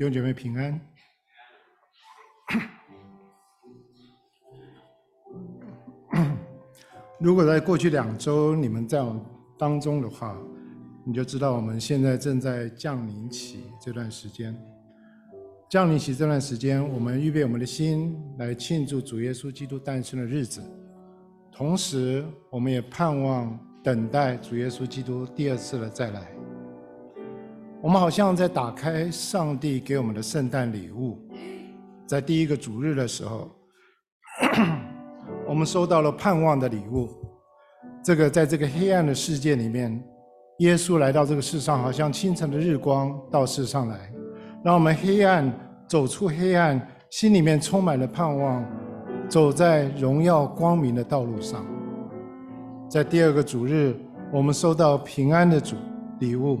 [0.00, 0.80] 弟兄姐妹平安。
[7.20, 9.22] 如果在过去两周你们在我
[9.58, 10.34] 当中的话，
[11.04, 14.58] 你就知道我们现在正在降临期这段时间。
[15.68, 20.62] 降临期这段时间，我们预备我们的心来庆祝主耶稣基督诞生的日子，
[21.52, 23.54] 同时我们也盼望
[23.84, 26.39] 等待主耶稣基督第二次的再来。
[27.82, 31.18] 我们好像在打开上帝给我们的圣诞礼物，
[32.06, 33.50] 在第一个主日的时候，
[35.48, 37.08] 我们收到了盼望的礼物。
[38.04, 39.98] 这个在这个黑暗的世界里面，
[40.58, 44.12] 耶稣来到这个世上，好像清晨的日光到世上来，
[44.62, 45.50] 让我们黑暗
[45.88, 48.62] 走出黑暗，心里面充满了盼望，
[49.26, 51.64] 走在荣耀光明的道路上。
[52.90, 53.96] 在第二个主日，
[54.30, 55.76] 我们收到平安的主
[56.18, 56.58] 礼物。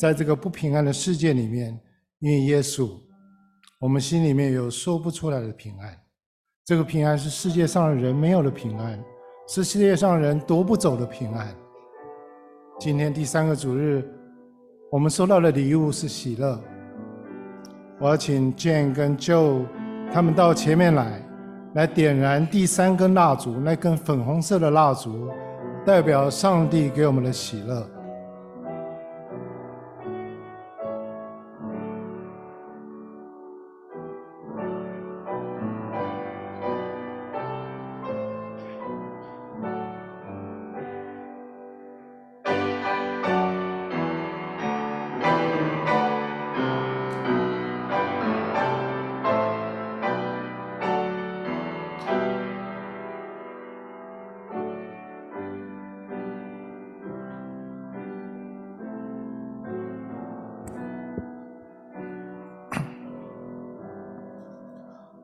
[0.00, 1.78] 在这个不平安的世界里面，
[2.20, 2.88] 因为耶稣，
[3.78, 5.94] 我们心里面有说不出来的平安。
[6.64, 8.98] 这个平安是世界上的人没有的平安，
[9.46, 11.54] 是世界上人夺不走的平安。
[12.78, 14.02] 今天第三个主日，
[14.90, 16.58] 我们收到的礼物是喜乐。
[17.98, 19.66] 我要请 Jane 跟 Joe
[20.10, 21.22] 他们到前面来，
[21.74, 25.28] 来点燃第三根蜡烛，那根粉红色的蜡烛，
[25.84, 27.86] 代表上帝给我们的喜乐。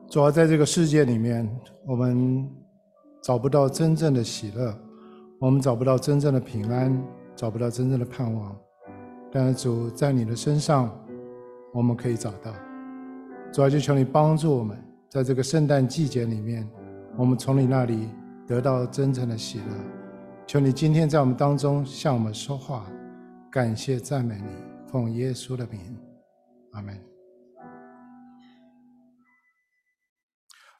[0.09, 1.49] 主要在这个世界里面，
[1.85, 2.49] 我们
[3.21, 4.73] 找不到真正的喜乐，
[5.39, 8.57] 我们找不到真正的平安，找不到真正的盼望。
[9.29, 10.89] 但是主在你的身上，
[11.73, 12.53] 我们可以找到。
[13.51, 14.77] 主要就求你帮助我们，
[15.09, 16.65] 在这个圣诞季节里面，
[17.17, 18.07] 我们从你那里
[18.47, 19.65] 得到真正的喜乐。
[20.45, 22.85] 求你今天在我们当中向我们说话，
[23.51, 25.81] 感谢赞美你，奉耶稣的名，
[26.71, 27.16] 阿门。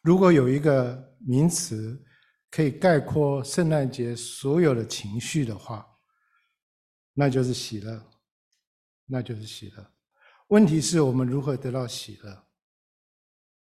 [0.08, 2.02] 如果有一个名词
[2.50, 5.86] 可以概括圣诞节所有的情绪的话，
[7.12, 8.02] 那就是喜乐，
[9.06, 9.86] 那就是喜乐。
[10.48, 12.48] 问题是我们如何得到喜乐？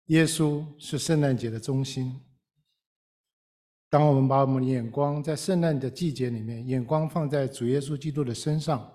[0.09, 2.21] 耶稣是圣诞节的中心。
[3.89, 8.87] 当我们把我们的眼光在圣诞的季节里面，眼光放在主耶稣基督的身上，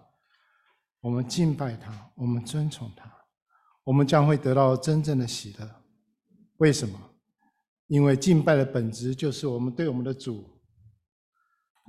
[1.00, 3.12] 我们敬拜他，我们尊崇他，
[3.82, 5.68] 我们将会得到真正的喜乐。
[6.58, 7.08] 为什么？
[7.92, 10.42] 因为敬拜的本质就是我们对我们的主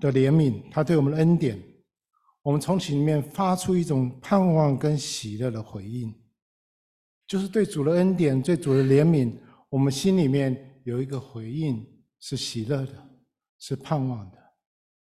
[0.02, 1.58] 的怜悯，他对我们的恩典，
[2.42, 6.14] 我们从其里面发出一种盼望跟喜乐的回应，
[7.26, 9.34] 就是对主的恩典、对主的怜悯，
[9.70, 11.82] 我们心里面有一个回应，
[12.20, 13.10] 是喜乐的，
[13.60, 14.38] 是盼望的，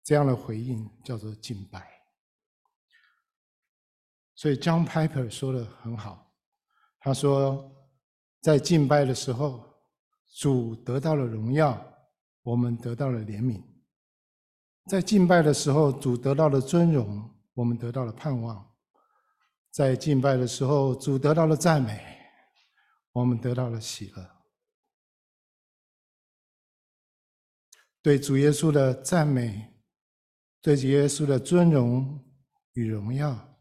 [0.02, 1.86] 这样的回应叫做敬拜。
[4.34, 6.34] 所以 John Piper 说的很好，
[7.02, 7.70] 他说
[8.40, 9.75] 在敬拜的时候。
[10.38, 11.82] 主得到了荣耀，
[12.44, 13.64] 我们得到了怜悯。
[14.90, 18.76] 在敬拜的时候，主得到了尊荣，我们得到了盼望。
[19.72, 22.22] 在敬拜的时候，主得到了赞美，
[23.14, 24.30] 我们得到了喜乐。
[28.02, 29.74] 对主耶稣的赞美，
[30.62, 32.24] 对主耶稣的尊荣
[32.74, 33.58] 与荣耀，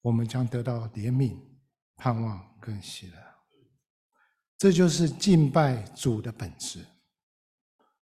[0.00, 1.38] 我们将得到怜悯、
[1.96, 3.31] 盼望跟喜乐。
[4.62, 6.78] 这就是敬拜主的本质，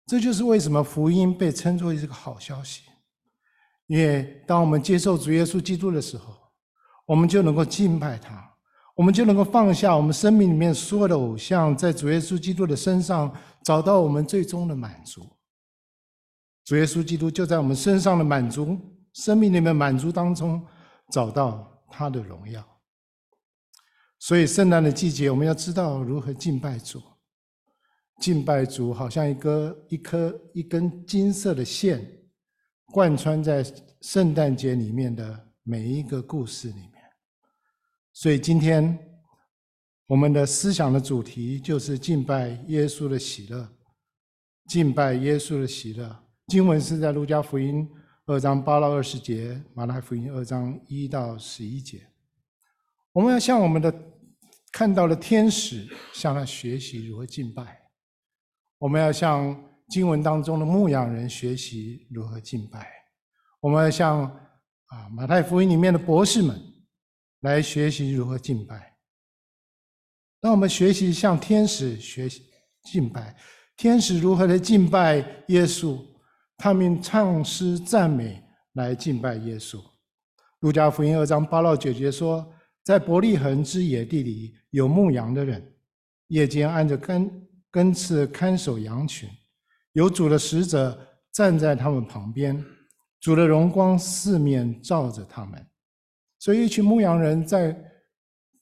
[0.05, 2.83] 这就是为什么福音被称作一个好消息。
[3.87, 6.37] 因为当我们接受主耶稣基督的时候，
[7.07, 8.47] 我们就能够敬拜他，
[8.95, 13.35] 我们就能够放下我们生命里面所有的偶像，在主耶稣基督的身上
[13.65, 15.27] 找到我们最终的满足。
[16.67, 18.79] 主耶稣基督就在我们身上的满足、
[19.15, 20.63] 生命里面满足当中
[21.11, 22.63] 找到他的荣耀。
[24.23, 27.03] 所以，圣诞的季节，我们要知道如何敬拜主。
[28.21, 32.07] 敬拜主，好像一个一颗一根金色的线，
[32.93, 33.65] 贯穿在
[34.03, 36.93] 圣诞节里面的每一个故事里面。
[38.13, 38.99] 所以，今天
[40.07, 43.67] 我们的思想的主题就是敬拜耶稣的喜乐。
[44.67, 46.25] 敬拜耶稣的喜乐。
[46.49, 47.89] 经文是在路加福音
[48.27, 52.10] 二章八到二十节，马太福音二章一到十一节。
[53.13, 53.93] 我们要向我们的
[54.73, 57.81] 看到的天使向他学习如何敬拜，
[58.79, 62.89] 我们要向经文当中的牧羊人学习如何敬拜，
[63.61, 66.57] 我们要向啊马太福音里面的博士们
[67.41, 68.97] 来学习如何敬拜。
[70.41, 72.45] 当我们学习向天使学习
[72.85, 73.37] 敬拜，
[73.77, 75.17] 天使如何的敬拜
[75.49, 75.99] 耶稣，
[76.57, 78.41] 他们唱诗赞美
[78.75, 79.83] 来敬拜耶稣。
[80.61, 82.55] 路加福音二章八到九节说。
[82.91, 85.65] 在伯利恒之野地里，有牧羊的人，
[86.27, 89.31] 夜间按着根根刺看守羊群，
[89.93, 90.99] 有主的使者
[91.31, 92.61] 站在他们旁边，
[93.21, 95.65] 主的荣光四面照着他们。
[96.41, 97.81] 所以，一群牧羊人在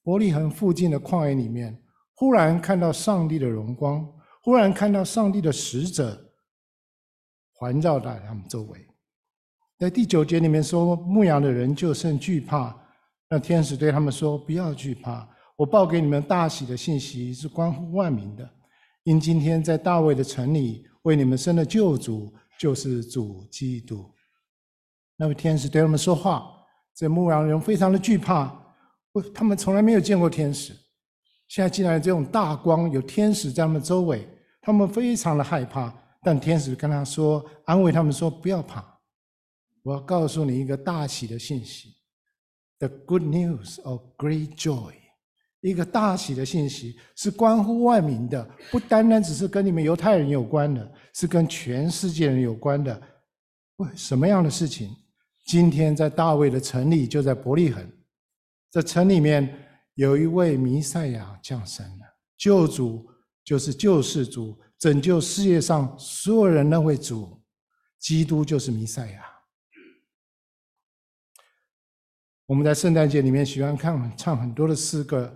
[0.03, 1.83] 伯利恒附近的旷野里面，
[2.13, 4.07] 忽然看到上帝的荣光，
[4.43, 6.23] 忽然看到上帝的使者
[7.55, 8.87] 环绕在他们周围。
[9.79, 12.79] 在第九节里面说，牧羊的人就甚惧怕。
[13.31, 18.49] 那天使对他们说：“不要惧怕，我报给你们大喜的信息是关乎万民的，
[19.05, 24.11] 因今天在大卫的城里为你们生的救主就是主基督。”
[25.17, 26.51] 那位天使对他们说话，
[26.95, 28.51] 这牧羊人非常的惧怕，
[29.35, 30.73] 他们从来没有见过天使，
[31.49, 34.27] 现在竟然这种大光，有天使在他们周围，
[34.63, 35.93] 他们非常的害怕。
[36.23, 38.85] 但天使跟他说，安慰他们说：“不要怕，
[39.83, 41.95] 我要告诉你一个大喜的信息。”
[42.79, 44.93] The good news of great joy，
[45.61, 53.03] 一个大喜的信息是关乎万民的，不单单只是跟你们犹太人有关的，是跟全世界人有关的。
[53.79, 54.91] 为什么样的事情？
[55.47, 57.85] 今天在大卫的城里，就在伯利恒，
[58.71, 62.05] 这城里面有一位弥赛亚降生了，
[62.37, 63.09] 救主
[63.45, 67.43] 就是救世主，拯救世界上所有人那位主，
[67.99, 69.25] 基督就是弥赛亚。
[72.49, 75.31] 我们在圣诞节里面喜欢看唱很多的诗歌。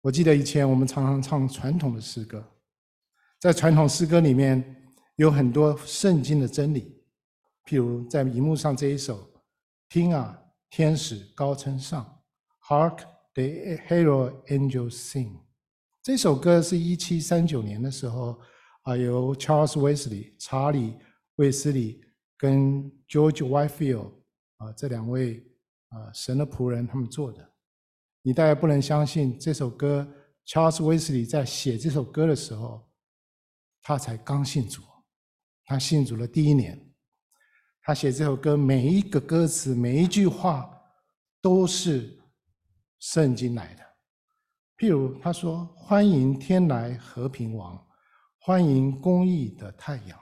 [0.00, 2.44] 我记得以前我们常常唱传统的诗歌，
[3.38, 7.00] 在传统诗歌里面有很多圣经的真理，
[7.66, 9.30] 譬如在荧幕上这一首，
[9.88, 10.36] 听啊，
[10.70, 12.20] 天使高声上
[12.68, 12.98] ，Hark
[13.34, 13.44] the
[13.86, 15.36] herald angels sing。
[16.02, 18.40] 这首歌是一七三九年的时候
[18.82, 20.96] 啊，由 Charles Wesley 查理
[21.36, 22.04] 卫斯理
[22.36, 24.17] 跟 George Whitefield。
[24.58, 25.44] 啊，这两位
[25.88, 27.48] 啊神的仆人他们做的，
[28.22, 30.06] 你大概不能相信这首歌。
[30.46, 32.88] Charles Wesley 在写这首歌的时候，
[33.82, 34.82] 他才刚信主，
[35.64, 36.92] 他信主的第一年，
[37.82, 40.68] 他写这首歌每一个歌词每一句话
[41.42, 42.18] 都是
[42.98, 43.82] 圣经来的。
[44.78, 47.86] 譬如他说：“欢迎天来和平王，
[48.38, 50.18] 欢迎公义的太阳，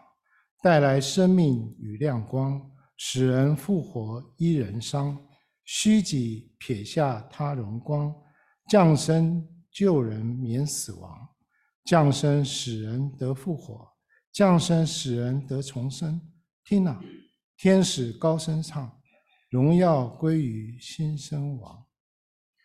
[0.63, 2.61] 带来生命与亮光。”
[2.97, 5.17] 使人复活，一人伤；
[5.65, 8.15] 虚己撇下他荣光，
[8.69, 11.29] 降生救人免死亡，
[11.85, 13.87] 降生使人得复活，
[14.33, 16.21] 降生使人得重生。
[16.65, 16.99] 听啊，
[17.59, 18.91] 天使高声唱，
[19.51, 21.85] 荣耀归于新生王。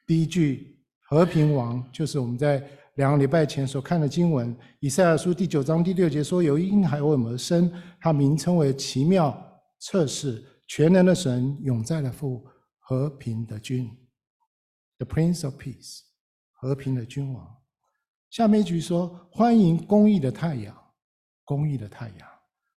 [0.07, 0.79] 第一句
[1.09, 9.37] 和平王，就是我们在两个礼拜前所看的经文，以赛亚书第九章第六节说：“由婴孩为我们而生，他名称为奇妙。”
[9.81, 12.47] 测试全能的神，永在的父，
[12.79, 13.89] 和平的君
[14.99, 16.01] ，The Prince of Peace，
[16.53, 17.57] 和平的君王。
[18.29, 20.73] 下面一句说：欢迎公义的太阳，
[21.43, 22.27] 公义的太阳，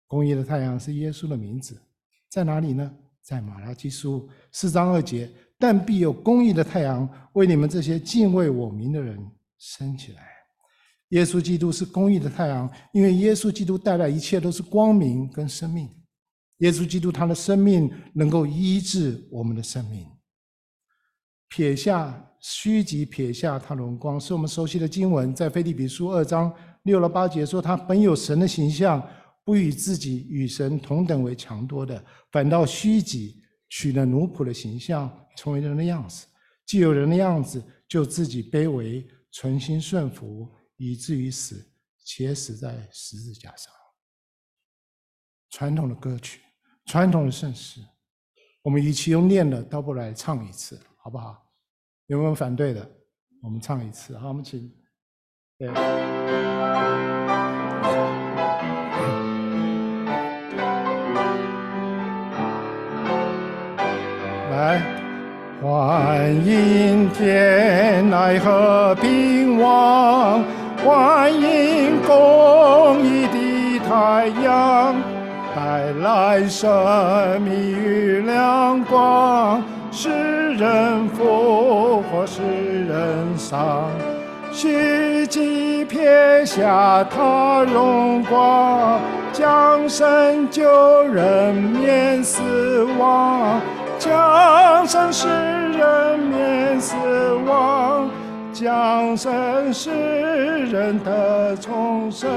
[0.07, 1.83] 公义的太阳是耶稣的名字，
[2.31, 2.91] 在哪里呢？
[3.21, 5.31] 在马拉基书四章二节。
[5.59, 9.17] 但必有公义的太阳为你们这些敬畏我名的人
[9.59, 10.29] 升起来。
[11.11, 15.89] 耶稣基督是公义的太阳，因为耶稣基督带来一切都是光明跟生命。
[16.59, 20.07] 耶稣基督他的生命能够医治我们的生命，
[21.49, 26.53] 撇下虚己，撇下他荣光，是我们熟悉的经文，在腓立比书二章
[26.85, 29.05] 六到八节说：“他本有神的形象，
[29.45, 36.27] 不与自己与神同等为强多的，反倒虚己，取了奴仆的形象，成为人的样子。
[36.65, 41.65] 既有人的样子，就自己卑微，存心顺服，以至于死，
[42.05, 43.73] 且死在十字架上。”
[45.53, 46.41] 传统的歌曲。
[46.87, 47.81] 传统的圣诗，
[48.63, 51.41] 我们与其用念的，倒不如来唱一次，好不好？
[52.07, 52.85] 有没有反对的？
[53.43, 54.69] 我们唱一次，好，我们请。
[55.59, 55.69] 对。
[64.51, 64.81] 来，
[65.63, 70.43] 欢迎天来和平王，
[70.79, 75.12] 欢迎公益的太阳。
[75.73, 80.11] 带来生命与亮光，使
[80.53, 82.43] 人复活，使
[82.85, 83.89] 人赏。
[84.53, 89.01] 虚极撇下他荣光，
[89.33, 90.63] 降生救
[91.05, 92.43] 人免死
[92.99, 93.59] 亡，
[93.99, 96.95] 降生使人免死
[97.47, 98.11] 亡，
[98.53, 99.89] 降生使
[100.71, 102.29] 人得重生。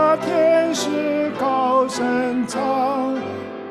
[0.00, 3.18] 那天使高声唱，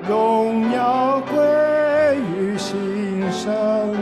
[0.06, 3.96] 荣耀归于新生。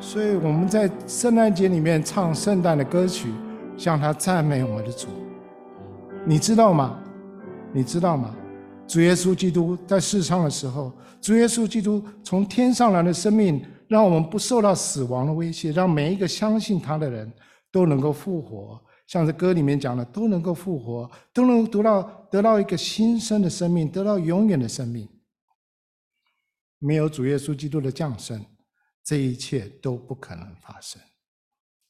[0.00, 3.28] 所以我们在圣诞节里面唱圣诞的歌曲，
[3.76, 5.06] 向他赞美我们的主。
[6.24, 6.98] 你知道吗？
[7.72, 8.34] 你知道吗？
[8.88, 17.30] 主耶稣基督在世上的时候，主耶稣基督从天上来的生命，让我们不受到死亡的威胁，让每一个相信他的人
[17.70, 18.82] 都能够复活。
[19.06, 25.08] 像这歌里面讲的，都能够复活，都能得到得到一个新生的生命，得到永远的生命。
[26.78, 28.44] 没有主耶稣基督的降生。
[29.02, 31.00] 这一切都不可能发生。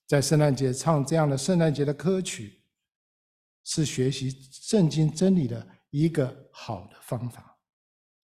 [0.06, 2.60] 在圣诞节唱这样的圣诞节的歌曲，
[3.64, 7.47] 是学习圣经真理的一个好的方法。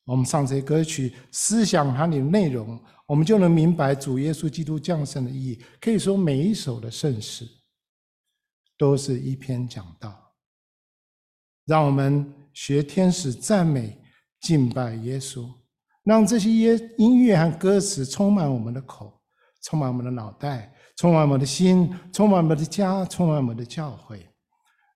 [0.05, 5.63] 我们唱这些歌曲，思想它的内容，我们就能明白主耶稣基督降生的意义。
[5.81, 7.49] 可以说，每一首的圣诗
[8.77, 10.35] 都是一篇讲道，
[11.65, 13.99] 让我们学天使赞美
[14.41, 15.49] 敬拜耶稣。
[16.03, 16.51] 让这些
[16.99, 19.19] 音乐和歌词充满我们的口，
[19.63, 24.29] 充满我们的脑袋，充满我们的心，充满我们的家，充满我们的教会，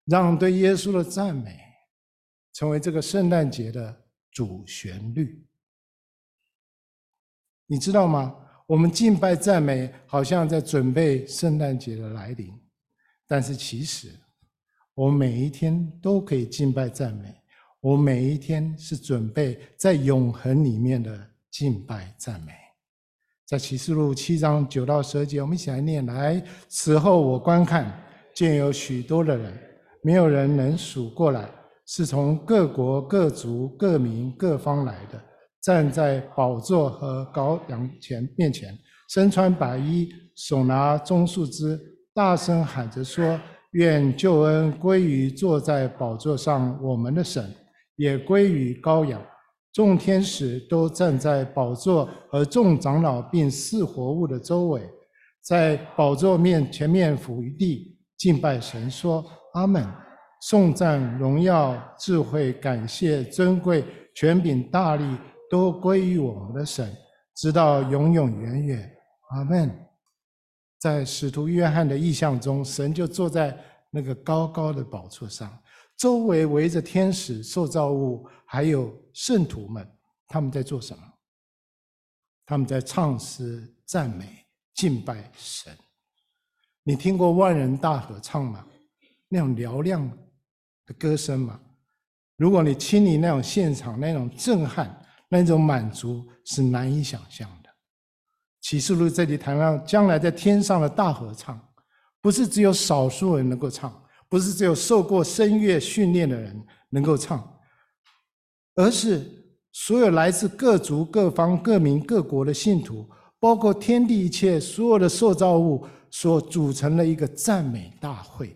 [0.04, 1.58] 让对耶稣的赞美
[2.52, 3.98] 成为这个圣诞节的
[4.38, 5.44] 主旋律。
[7.66, 8.36] 你知道吗？
[8.68, 12.56] 我们敬拜赞美，好像在准备圣诞节的来临，
[13.26, 14.14] 但是其实，
[14.94, 17.34] 我每一天都可以敬拜赞美。
[17.80, 22.52] 我每一天是准备在永恒里面的敬拜赞美，
[23.44, 27.92] 在启示录七章九到十二节，我们一起来念：来，此后我观看，
[28.32, 29.58] 见有许多的人，
[30.00, 31.50] 没有人能数过来，
[31.90, 35.18] 是从各国、各族、各民、各方来的，
[35.62, 38.76] 站在宝座和羔羊前面前，
[39.08, 41.80] 身穿白衣，手拿棕树枝，
[42.12, 43.40] 大声喊着说：
[43.70, 47.50] 愿救恩归于坐在宝座上我们的神。
[47.96, 49.20] 也归于羔羊，
[49.72, 54.82] 众天使都站在宝座和众长老并四活物的周围，
[55.40, 59.84] 在宝座面前面俯于地敬拜神，说：阿门！
[60.40, 65.18] 颂赞、荣耀、智慧、感谢、尊贵、权柄、大力，
[65.50, 66.96] 都归于我们的神，
[67.34, 68.96] 直到永永远远。
[69.30, 69.70] 阿门！
[70.78, 73.56] 在使徒约翰的意象中，神就坐在
[73.90, 75.58] 那个高高的宝座上。
[75.96, 79.86] 周围围着天使、受造物，还有圣徒们，
[80.28, 81.02] 他们在做什么？
[82.46, 85.76] 他们在唱诗、赞美、敬拜神。
[86.84, 88.64] 你听过万人大合唱吗？
[89.28, 90.10] 那种嘹亮
[90.88, 91.60] 的歌声嘛？
[92.36, 97.70] 如果你亲临那种现场，那种震撼、那种满足是难以想象的。
[98.62, 101.60] 启示录这里谈到将来在天上的大合唱，
[102.20, 104.04] 不是只有少数人能够唱。
[104.30, 106.54] 不是只有受过声乐训练的人
[106.90, 107.58] 能够唱，
[108.74, 109.26] 而是
[109.72, 113.08] 所有来自各族、各方、各民、各国的信徒，
[113.40, 118.54] 包括天地一切所有的受造物，所组成的一个赞美大会。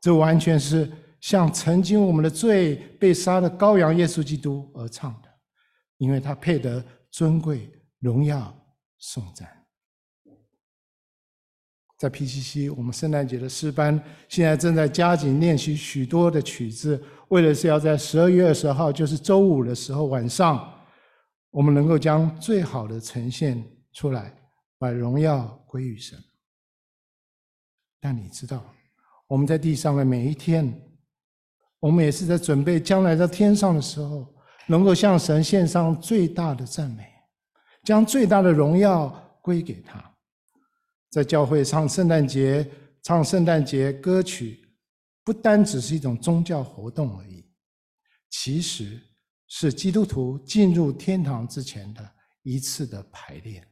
[0.00, 5.28] 这完全是向曾经我们的罪被杀的羔羊耶稣基督而唱的，
[5.98, 8.56] 因为他配得尊贵、荣耀、
[8.98, 9.48] 颂赞。
[11.98, 13.98] 在 PCC，我们圣诞节的诗班
[14.28, 20.78] 现在正在加紧练习许多的曲子，为的是要在十二月二十号，就是周五的时候晚上，
[21.50, 24.38] 我们能够将最好的呈现出来，
[24.78, 26.22] 把荣耀归于神。
[27.98, 28.62] 但你知道，
[29.28, 30.72] 我们在地上的每一天，
[31.80, 34.32] 我们也是在准备将来在天上的时候，
[34.66, 37.04] 能够向神献上最大的赞美，
[37.82, 39.08] 将最大的荣耀
[39.42, 40.14] 归给他。
[41.10, 42.68] 在教会唱圣诞节、
[43.02, 44.68] 唱圣诞节歌曲，
[45.24, 47.44] 不单只是一种宗教活动而已，
[48.30, 49.00] 其实
[49.48, 52.10] 是基督徒进入天堂之前的
[52.42, 53.66] 一次的排练。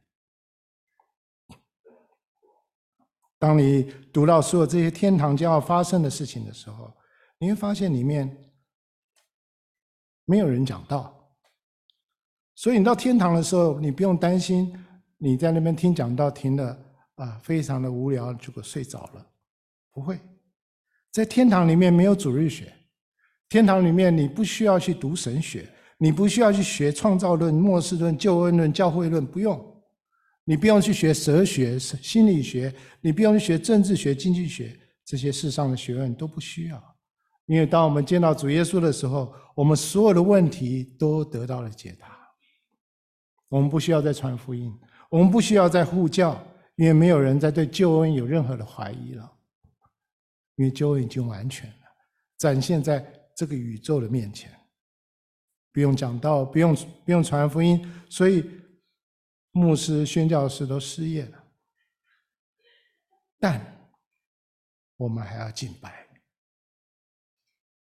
[3.45, 6.91] 当你读到所有这些天堂将要发生的事情的时候，
[7.37, 8.35] 你会发现里面
[10.25, 11.29] 没有人讲道，
[12.55, 14.75] 所以你到天堂的时候，你不用担心
[15.19, 16.75] 你在那边听讲道听了。
[17.17, 19.23] 啊，非常的无聊，结果睡着了。
[19.91, 20.19] 不会，
[21.11, 22.73] 在天堂里面没有主日学，
[23.47, 29.74] 天堂里面你不需要去读神学，你不需要去学创造论、末世论、救恩论、教会论，不用。
[30.47, 32.71] 你不用去学哲学、心理学，
[33.01, 36.95] 你不用去学政治学、经济学，这些世上的学问都不需要。
[37.47, 42.15] 因为当我们见到主耶稣的时候，我们所有的问题都得到了解答。
[43.49, 44.71] 我们不需要再传福音，
[45.09, 46.39] 我们不需要再护教，
[46.75, 49.31] 因为没有人再对救恩有任何的怀疑了。
[50.57, 51.75] 因为救恩已经完全了，
[52.37, 53.03] 展现在
[53.35, 54.51] 这个宇宙的面前，
[55.73, 58.47] 不用讲道，不用不用传福音，所以。
[59.55, 61.43] 牧师、宣教师都失业了，
[63.39, 63.89] 但
[64.97, 66.05] 我们还要敬拜，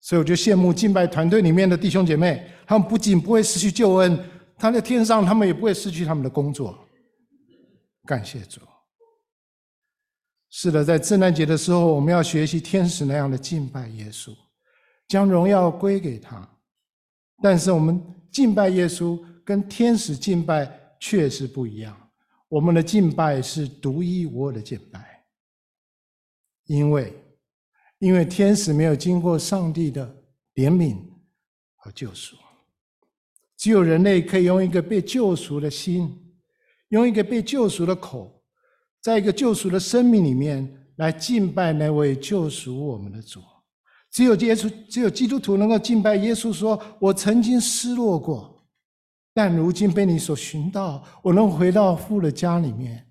[0.02, 6.78] 所以我就羡慕敬拜团队里面的弟兄姐妹，他们不仅不会失去救恩，他在天上，他们也不会失去他们的工作。
[8.06, 8.60] 感谢主。
[10.50, 14.36] 是的，在圣诞节的时候，我们要学习天使那样的敬拜耶稣，
[15.08, 16.46] 将荣耀归给他。
[17.42, 18.04] 但是我们
[18.34, 20.83] 敬拜耶稣，跟天使敬拜。
[21.06, 22.10] 确实不一样，
[22.48, 25.26] 我们的敬拜是独一无二的敬拜，
[26.68, 27.14] 因为，
[28.00, 30.24] 因为天使没有经过上帝的
[30.56, 30.96] 怜悯
[31.76, 32.38] 和救赎，
[33.58, 36.10] 只有人类可以用一个被救赎的心，
[36.88, 38.42] 用一个被救赎的口，
[39.02, 43.42] 在一个救赎的生命里面来敬拜那位救赎我们的主。
[44.10, 48.52] 只有耶稣，只有基督徒能够敬拜耶稣，说：“我曾经失落过。”
[49.34, 53.08] 但如今被你所寻到，我能回到父的家里面。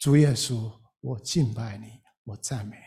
[0.00, 1.86] 主耶稣，我敬拜你，
[2.24, 2.82] 我赞美你。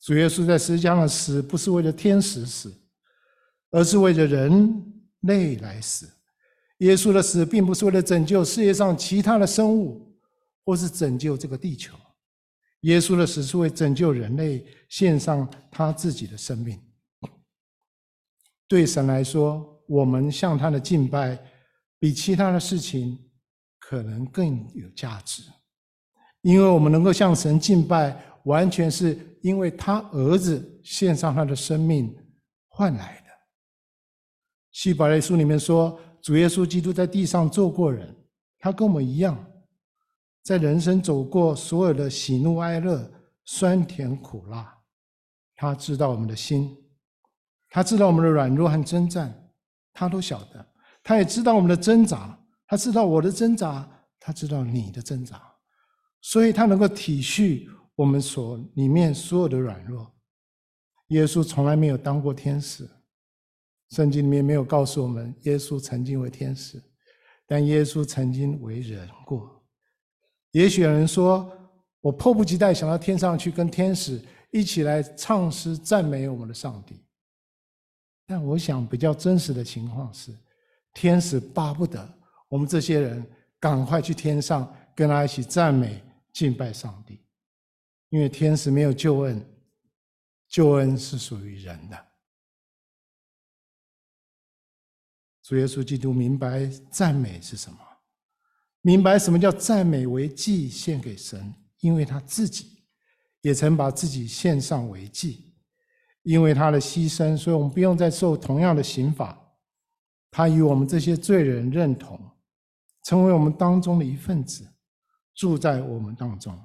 [0.00, 2.74] 主耶稣在十字架上死，不是为了天使死，
[3.70, 4.82] 而是为了人
[5.20, 6.10] 类来死。
[6.78, 10.18] 耶稣的死，并不是为了拯救世界上其他的生物，
[10.64, 11.94] 或是拯救这个地球。
[12.80, 16.82] 耶稣的死是为拯救人类，献上他自己的生命。
[18.66, 21.38] 对神来说，我们向他的敬拜，
[21.98, 23.18] 比其他的事情
[23.78, 25.42] 可能更有价值，
[26.40, 32.10] 因为我们能够向神敬拜，完全是因为他儿子献上他的生命
[32.68, 33.26] 换来的。
[34.70, 38.16] 希伯来书里面说，主耶稣基督在地上做过人，
[38.58, 39.36] 他跟我们一样，
[40.42, 43.12] 在人生走过所有的喜怒哀乐、
[43.44, 44.74] 酸甜苦辣，
[45.54, 46.74] 他知道我们的心，
[47.68, 49.38] 他知道我们的软弱和征战。
[49.92, 50.66] 他都晓得，
[51.02, 55.40] 他也知道我们的挣扎，他知道我的挣扎，他知道你的挣扎，
[56.20, 60.10] 所以他能够体恤我们所里面所有的软弱。
[61.08, 62.88] 耶稣从来没有当过天使，
[63.90, 66.82] 圣经里面没有告诉我们耶稣曾经为天使，
[67.46, 69.62] 但耶稣曾经为人过。
[70.52, 71.50] 也许有人说，
[72.00, 77.04] 我迫不及待想到天上去跟天使一起来唱诗赞美我们的上帝。
[78.32, 80.34] 但我想，比较真实的情况是，
[80.94, 82.18] 天使巴不得
[82.48, 87.22] 我们这些人赶快去天上，跟他一起赞美、敬拜上帝，
[88.08, 89.46] 因为天使没有救恩，
[90.48, 92.06] 救恩是属于人的。
[95.42, 97.78] 主耶稣基督明白赞美是什么，
[98.80, 102.82] 明白什么叫赞美为祭献给神，因为他自己
[103.42, 105.51] 也曾把自己献上为祭。
[106.22, 109.36] 因为他的牺牲，所以我们不用再受同样的刑罚。
[110.30, 112.18] 他与我们这些罪人认同，
[113.04, 114.66] 成为我们当中的一份子，
[115.34, 116.56] 住在我们当中。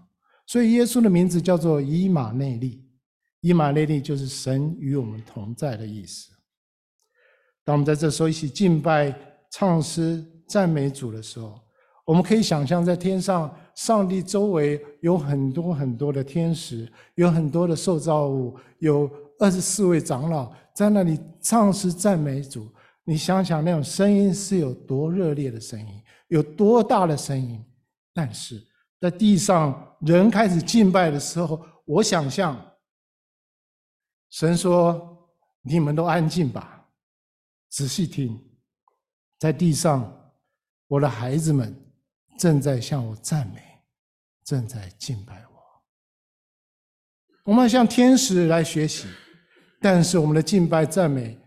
[0.45, 2.85] 所以耶稣的名字叫做以马内利。
[3.41, 6.29] 以马内利就是神与我们同在的意思。
[7.65, 9.13] 当我们在这时候一起敬拜、
[9.51, 11.59] 唱诗、赞美主的时候，
[12.05, 19.09] 我们可以想象在天上，上帝周围有很多很多的天使，有很多的受造物，有。
[19.39, 22.73] 二十四位长老在那里唱诗赞美主，
[23.03, 27.63] 你想想那种声音是有多热烈的声音，有多大的声音？
[28.13, 28.65] 但是
[28.99, 32.59] 在地上人开始敬拜的时候，我想象
[34.31, 35.29] 神说
[35.61, 36.89] ：“你们都安静吧，
[37.69, 38.43] 仔细听，
[39.37, 40.33] 在地上，
[40.87, 41.75] 我的孩子们
[42.39, 43.61] 正在向我赞美，
[44.43, 45.57] 正在敬拜我。
[47.43, 49.07] 我们向天使来学习。”
[49.89, 51.37] 但是我们的敬拜赞美，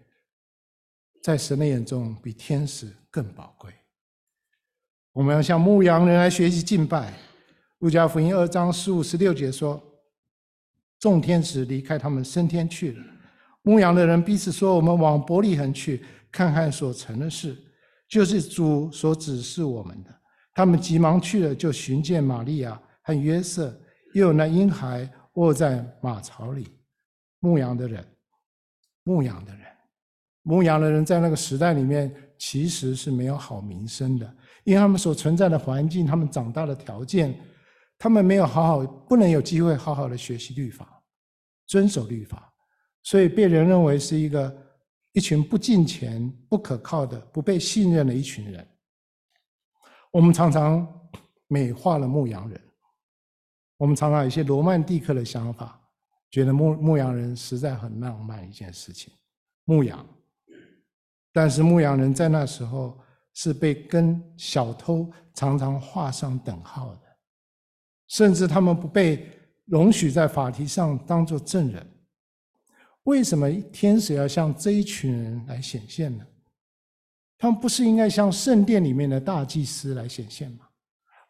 [1.22, 3.70] 在神的眼中比天使更宝贵。
[5.12, 7.12] 我们要向牧羊人来学习敬拜。
[7.80, 9.78] 路加福音二章十五、十六节说
[10.98, 13.04] ：“众天使离开他们升天去了。
[13.60, 17.54] 牧羊的人彼此说：‘我们往伯利恒去，看看所成的事，
[18.08, 20.10] 就是主所指示我们的。’
[20.56, 23.78] 他们急忙去了，就寻见玛利亚和约瑟，
[24.14, 26.68] 又有那婴孩卧在马槽里。
[27.40, 28.02] 牧羊的人。”
[29.04, 29.66] 牧羊的人。
[30.42, 34.26] 牧羊的人在那个时代里面其实是没有好名声的，
[34.64, 37.38] 因为他们所存在的环境，他们长大的条件，
[37.98, 41.02] 他们没有好好，不能有机会好好的学习律法，
[41.66, 42.50] 遵守律法，
[43.02, 44.50] 所以被人认为是一个
[45.12, 48.66] 一群不敬虔、不可靠的、不被信任的一群人。
[50.10, 50.88] 我们常常
[51.48, 52.60] 美化了牧羊人，
[53.76, 55.79] 我们常常有一些罗曼蒂克的想法，
[56.30, 59.12] 觉得牧牧羊人实在很浪漫一件事情，
[59.64, 60.06] 牧羊。
[61.32, 62.98] 但是牧羊人在那时候
[63.34, 67.02] 是被跟小偷常常画上等号的，
[68.08, 69.28] 甚至他们不被
[69.66, 71.86] 容许在法庭上当作证人。
[73.04, 76.24] 为什么天使要向这一群人来显现呢？
[77.38, 80.66] 他们不是应该向圣殿里面的大祭司来显现吗？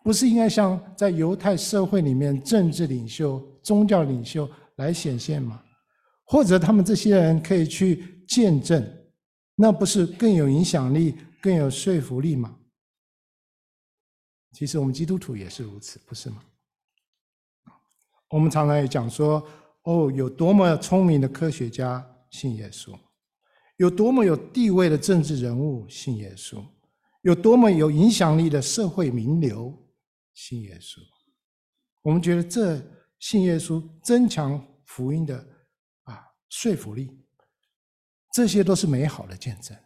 [0.02, 4.48] 不是应该像在犹太社会里面政治领袖、宗教领袖
[4.80, 5.62] 来显现吗？
[6.24, 8.82] 或者他们这些人可以去见证，
[9.56, 12.56] 那不是更有影响力、更有说服力吗？
[14.52, 16.42] 其实我们基督徒也是如此，不是吗？
[18.30, 19.46] 我们常常也讲说，
[19.82, 22.98] 哦，有多么聪明的科学家信耶稣。
[23.76, 26.62] 有多么有地位的政治人物信耶稣，
[27.22, 29.74] 有多么有影响力的社会名流
[30.34, 31.00] 信耶稣，
[32.02, 32.80] 我们觉得这
[33.18, 35.36] 信耶稣增强福音的
[36.02, 37.16] 啊说服力，
[38.32, 39.76] 这些都是美好的见证。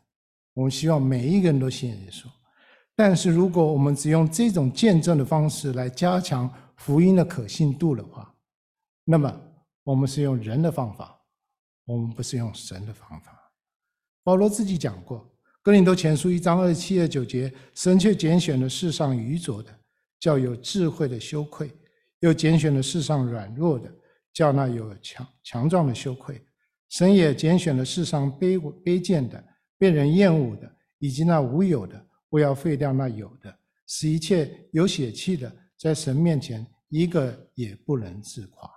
[0.54, 2.24] 我们希望每一个人都信耶稣，
[2.96, 8.34] 但是如果我们只用这种见证的方式来加强福音的可信度的话，
[9.04, 9.38] 那么
[9.82, 11.20] 我们是用人的方法，
[11.84, 13.52] 我们不是用神的方法。
[14.22, 15.20] 保罗自己讲过，
[15.62, 19.78] 《哥林多前书》一章二十七、二九节，神却拣选了世上愚拙的，
[20.18, 21.68] 叫有智慧的羞愧；
[22.20, 23.92] 又拣选了世上软弱的，
[24.34, 26.44] 叫那有强强壮的羞愧。
[26.90, 29.42] 神也拣选了世上卑卑贱的、
[29.78, 38.70] 被人厌恶的，以及那无有的，不要废掉那有的，使一切有血气的，在神面前一个也不能自夸。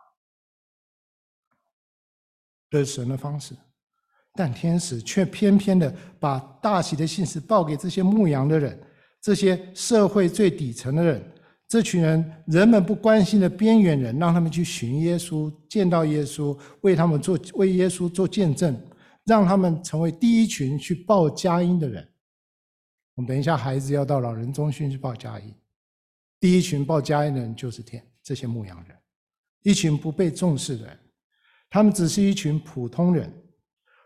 [2.69, 3.55] 这是神的方式。
[4.33, 8.79] 但天使却偏偏的把大喜的信息报给这些牧羊的人，
[9.19, 11.19] 这些社会最底层的人，
[11.67, 18.79] 这群人人们不关心的边缘人，让他们去寻耶稣，见到耶稣，为他们做为耶稣做见证，
[19.25, 22.07] 让他们成为第一群去报佳音的人。
[23.15, 25.53] 我们等一下，孩子要到老人中心去报佳音，
[26.39, 28.97] 第一群报佳音的人就是天这些牧羊人，
[29.63, 30.97] 一群不被重视的人，
[31.69, 33.31] 他们只是一群普通人。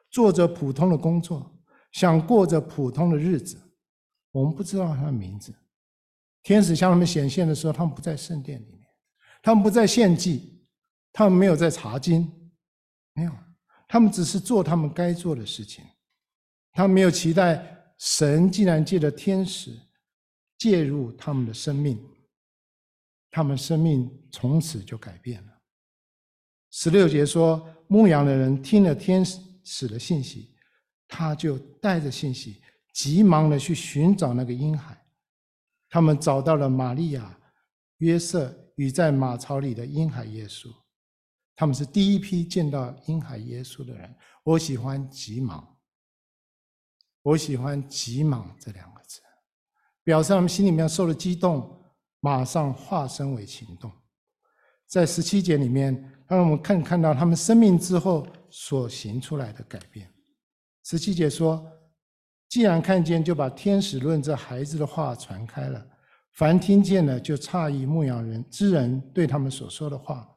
[0.09, 1.49] 做着普通的工作，
[1.93, 3.57] 想过着普通的日子，
[4.33, 5.53] 我们不知道他的名字。
[6.43, 8.87] 天使向他们显现的时候，他们不在圣殿里面，
[9.41, 10.65] 他们不在献祭，
[11.13, 12.31] 他们没有在查经，
[13.13, 13.31] 没有，
[13.87, 15.83] 他们只是做他们该做的事情。
[16.73, 17.63] 他们没有期待
[17.97, 19.77] 神竟然借着天使
[20.57, 21.99] 介入他们的生命，
[23.29, 25.49] 他们生命从此就改变了。
[26.71, 29.39] 十六节说，牧羊的人听了天使。
[29.63, 30.55] 使的信息，
[31.07, 32.59] 他就带着信息，
[32.95, 34.99] 急忙的去寻找那个婴孩。
[35.91, 37.39] 他们找到了玛利亚、
[37.97, 40.67] 约瑟与在马槽里的婴孩耶稣。
[41.55, 44.11] 他们是第一批见到婴孩耶稣的人。
[44.43, 45.77] 我喜欢“急忙”，
[47.21, 49.19] 我喜欢“急忙”这两个字，
[50.03, 51.79] 表示他们心里面受了激动，
[52.21, 53.91] 马上化身为行动。
[54.87, 55.93] 在十七节里面，
[56.27, 58.25] 让我们看看到他们生命之后。
[58.53, 60.13] 所行出来的改变。
[60.83, 61.65] 十七节说
[62.51, 65.87] ：“既然看见，就把天使论这孩子的话传开了。
[66.33, 70.29] 凡听见了，就诧异牧羊人之人对他们所说的话。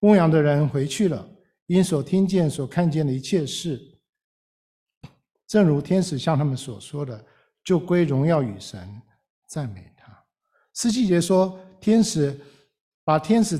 [0.00, 1.24] 牧羊的人回去了，
[1.66, 3.80] 因所听见、所看见的一切事，
[5.46, 7.24] 正如天使向他们所说的，
[7.62, 9.00] 就归荣耀与神，
[9.46, 10.12] 赞美他。”
[10.74, 12.36] 十七节说：“天使
[13.04, 13.56] 把天使。”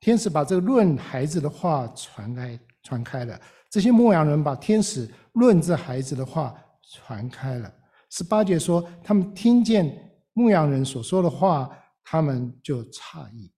[0.00, 3.40] 天使把这个论孩子的话传开，传开了。
[3.70, 7.72] 这些牧羊人把天使论这孩子的话传开了。
[8.10, 11.70] 十八节说，他们听见牧羊人所说的话，
[12.04, 13.52] 他们就诧异。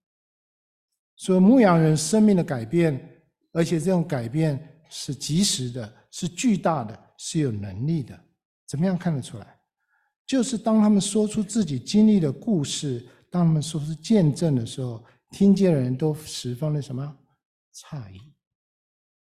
[1.15, 8.19] 所以牧羊人生命的改变，而且这种改变是及时的，是巨大的，是有能力的。
[8.67, 9.59] 怎么样看得出来？
[10.25, 15.03] 就是当他们说出自己经历的故事，当他们说出见证的时候。
[15.31, 17.15] 听见的人都十分的什么
[17.71, 18.19] 诧异，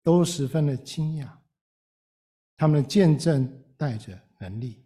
[0.04, 1.28] 都十分的惊讶。
[2.58, 4.84] 他们的见证带着能力。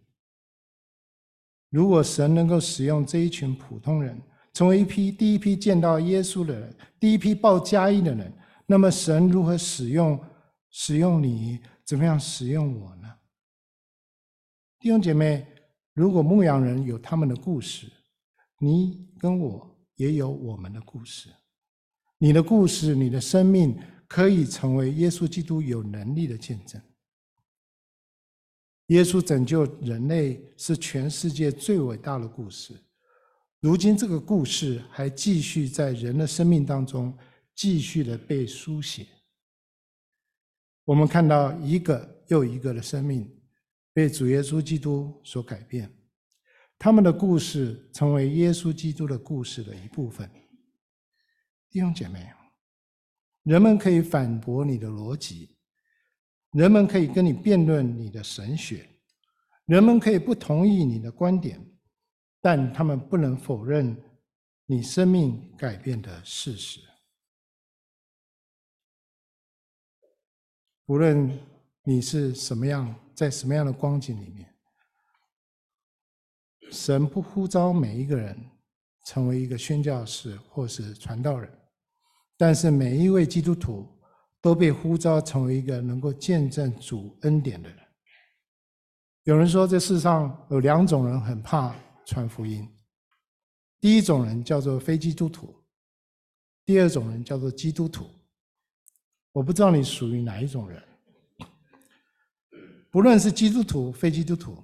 [1.70, 4.20] 如果神能够使用这一群普通人，
[4.52, 8.32] 成为一批第一批见到耶稣的人，第一批报佳音的人，
[8.66, 10.22] 那么神如何使用
[10.70, 13.12] 使用你，怎么样使用我呢？
[14.78, 15.44] 弟兄姐妹，
[15.94, 17.90] 如果牧羊人有他们的故事，
[18.60, 21.28] 你跟我也有我们的故事。
[22.18, 23.76] 你的故事，你的生命，
[24.14, 26.80] 可以成为耶稣基督有能力的见证。
[28.86, 32.80] 耶稣拯救人类是全世界最伟大的故事。
[33.58, 37.12] 如今，这个故事还继续在人的生命当中
[37.56, 39.04] 继续的被书写。
[40.84, 43.28] 我们看到一个又一个的生命
[43.92, 45.92] 被主耶稣基督所改变，
[46.78, 50.30] 他们的故事成为耶稣基督的故事的一部分。
[51.68, 52.32] 弟兄姐妹，
[53.44, 55.56] 人们可以反驳你的逻辑。
[56.50, 58.88] 人们可以跟你辩论你的神学，
[59.66, 61.60] 人们可以不同意你的观点，
[62.40, 64.00] 但他们不能否认
[64.66, 66.80] 你生命改变的事实。
[70.86, 71.36] 无论
[71.82, 74.54] 你是什么样，在什么样的光景里面，
[76.70, 78.38] 神不呼召每一个人
[79.06, 81.50] 成为一个宣教士或是传道人，
[82.36, 83.90] 但是每一位基督徒。
[84.44, 87.78] 都被呼召成为一个能够见证主恩典的人。
[89.22, 92.68] 有人说，这世上有两种人很怕传福音：
[93.80, 95.64] 第一种人叫做非基督徒，
[96.66, 98.04] 第二种人叫做基督徒。
[99.32, 100.82] 我不知道你属于哪一种人。
[102.90, 104.62] 不论是基督徒、非基督徒，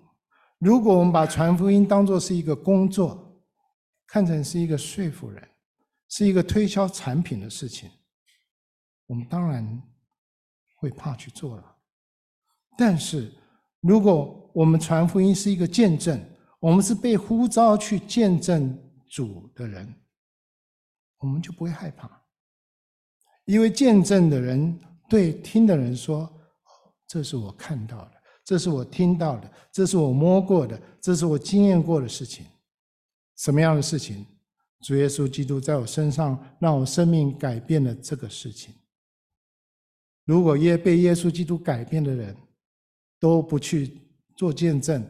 [0.58, 3.42] 如果我们把传福音当作是一个工作，
[4.06, 5.49] 看成是一个说服人，
[6.10, 7.90] 是一个推销产品的事情。
[9.06, 9.82] 我们当然
[10.76, 11.76] 会怕去做了，
[12.76, 13.32] 但是
[13.80, 16.22] 如果我们传福音是一个见证，
[16.58, 19.94] 我们是被呼召去见证主的人，
[21.18, 22.22] 我们就不会害怕，
[23.46, 26.30] 因为见证的人对听的人说：“，
[27.08, 28.12] 这是我看到的，
[28.44, 32.46] 这是我听到的，这是我摸过的，这是我经验过的事情。
[33.36, 34.24] 什么样的事情？
[34.80, 38.74] 主耶稣基督在我身上让我生命改变了这个事情。”
[40.24, 42.36] 如果耶被耶稣基督改变的人
[43.18, 44.00] 都不去
[44.36, 45.04] 做见证，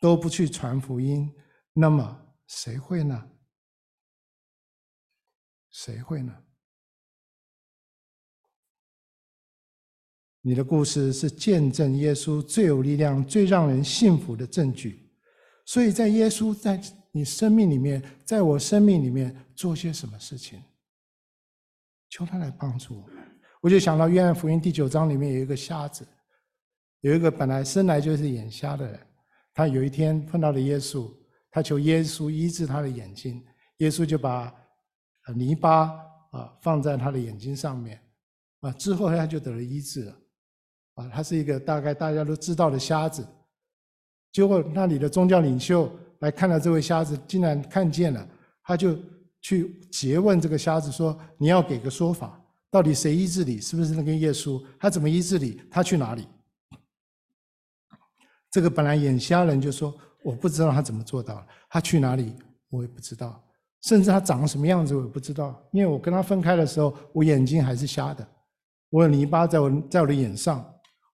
[0.00, 1.30] 都不去传福音，
[1.72, 3.30] 那么谁会呢？
[5.70, 6.34] 谁会呢？
[10.40, 15.12] 你的故事是见证耶稣最有力量、最让人信服的证据。
[15.64, 16.82] 所以在耶稣在
[17.12, 20.62] 你生命里面，在我生命里面做些什么事情，
[22.08, 23.16] 求他来帮助我们。
[23.60, 26.06] 我就想到《约翰福音》第九章里面有一个瞎子，
[27.00, 28.98] 有一个本来生来就是眼瞎的人，
[29.52, 31.08] 他有一天碰到了耶稣，
[31.50, 33.44] 他求耶稣医治他的眼睛，
[33.76, 34.52] 耶稣就把
[35.36, 35.90] 泥巴
[36.30, 38.00] 啊放在他的眼睛上面，
[38.60, 40.16] 啊之后他就得了医治了，
[40.94, 43.24] 啊他是一个大概大家都知道的瞎子，
[44.32, 48.26] 结果那里的宗教领袖来看到这位瞎子，竟然看见了，
[48.64, 48.96] 他就
[49.40, 53.60] 去诘问这个瞎子说：“你要给个说法。”到底谁医治你？
[53.60, 54.64] 是不是那个耶稣？
[54.80, 55.60] 他怎么医治你？
[55.70, 56.26] 他去哪里？
[58.50, 61.46] 这个本来眼瞎人就说：“我不知道他怎么做到。
[61.68, 62.32] 他去哪里？
[62.70, 63.42] 我也不知道。
[63.82, 65.60] 甚至他长什么样子，我也不知道。
[65.72, 68.26] 因为我跟他分开的时候，我眼睛还是瞎的。
[68.90, 70.64] 我有泥巴在我在我的眼上，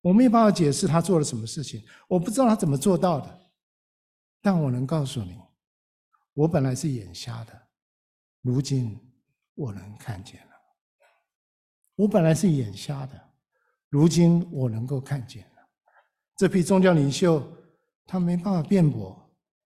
[0.03, 1.83] 我没有办法解释他做了什么事情。
[2.09, 3.41] 我不知道他怎么做到的。
[4.41, 5.37] 但我能告诉你，
[6.35, 7.53] 我本来是眼瞎的，
[8.43, 8.99] 如今
[9.55, 10.47] 我能看见了。
[11.97, 13.21] 我本来是眼瞎的，
[13.89, 15.69] 如今我能够看见了。
[16.37, 17.45] 这批宗教领袖，
[18.07, 19.29] 他没办法辩驳，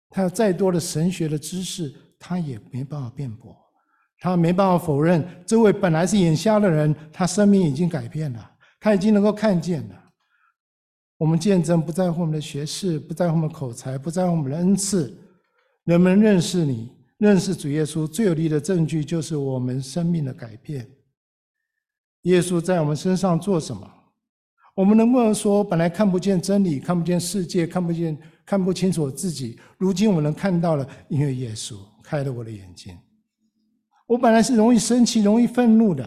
[0.10, 3.54] 他有再多的神学的知识，他也没办法辩驳，
[4.20, 10.03] 他没办法否认这位本来是眼瞎的人，他生命已经改变了，他已经能够看见了。
[11.24, 15.18] 我们见证不在乎我们的学识，不在乎我们口才，不在乎我们的恩赐，
[15.86, 20.86] 人们认识你，认识主耶稣最有力的证据就是我们生命的改变。
[22.24, 23.90] 耶稣在我们身上做什么？
[24.76, 32.94] 我们能不能说，本来看不见真理，看不见世界，看不见、看不清楚我自己，如今我能看到了，因为耶稣开了我的眼睛。
[34.08, 36.06] 我本来是容易生气、容易愤怒的，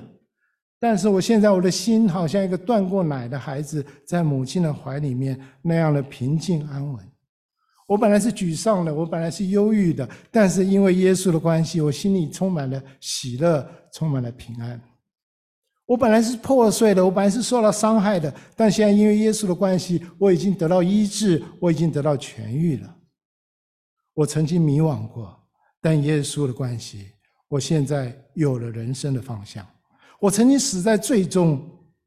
[0.79, 7.03] 但是我现在我的心好像一个断过奶的孩子，在母亲的怀里面那样的平静安稳。
[7.87, 14.81] 我本来是沮丧的，我本来是忧郁的，但是因为耶稣的关系，我心里充满了喜乐，充满了平安。
[15.87, 22.97] 我本来是破碎的，我本来是受到伤害的，但现在因为耶稣的关系，我已经得到医治，我已经得到痊愈了。
[24.15, 25.39] 我曾经迷惘过，
[25.81, 27.13] 但耶稣的关系，
[27.47, 29.65] 我现在有了人生的方向。
[30.21, 31.61] 我曾经死在罪中，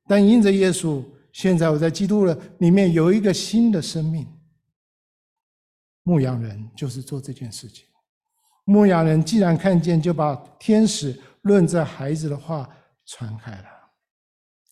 [0.08, 4.28] 但因着耶稣，现在我在基督的里面有一个新的生命。
[6.04, 7.86] 牧羊人就是做这件事情。
[8.65, 12.69] 牧羊人既然看见，就把天使论这孩子的话
[13.06, 13.65] 传开了。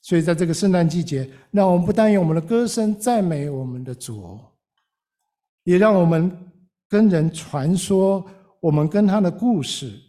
[0.02, 4.39] 所以在这个圣诞季节，让我们不但用我们的歌声赞美我们的主，
[5.63, 6.32] 也让我们
[6.88, 8.26] 跟人传说
[8.62, 10.00] 我们跟他的故事，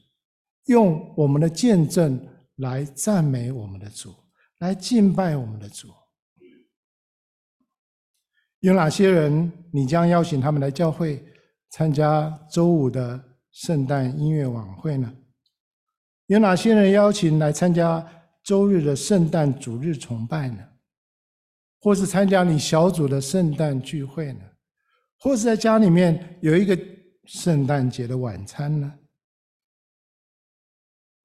[0.66, 2.18] 用我们的见证
[2.58, 4.14] 来赞美我们的主，
[4.58, 5.88] 来敬拜我们的主。
[8.60, 11.24] 有哪些人，你将邀请他们来教会
[11.70, 15.12] 参加周五的圣诞音乐晚会呢？
[16.26, 18.04] 有哪些人邀请来参加
[18.42, 20.64] 周日的圣诞主日崇拜呢？
[21.80, 24.40] 或是参加你小组的圣诞聚会呢？
[25.20, 26.76] 或是在家里面有一个
[27.24, 28.92] 圣诞节的晚餐呢？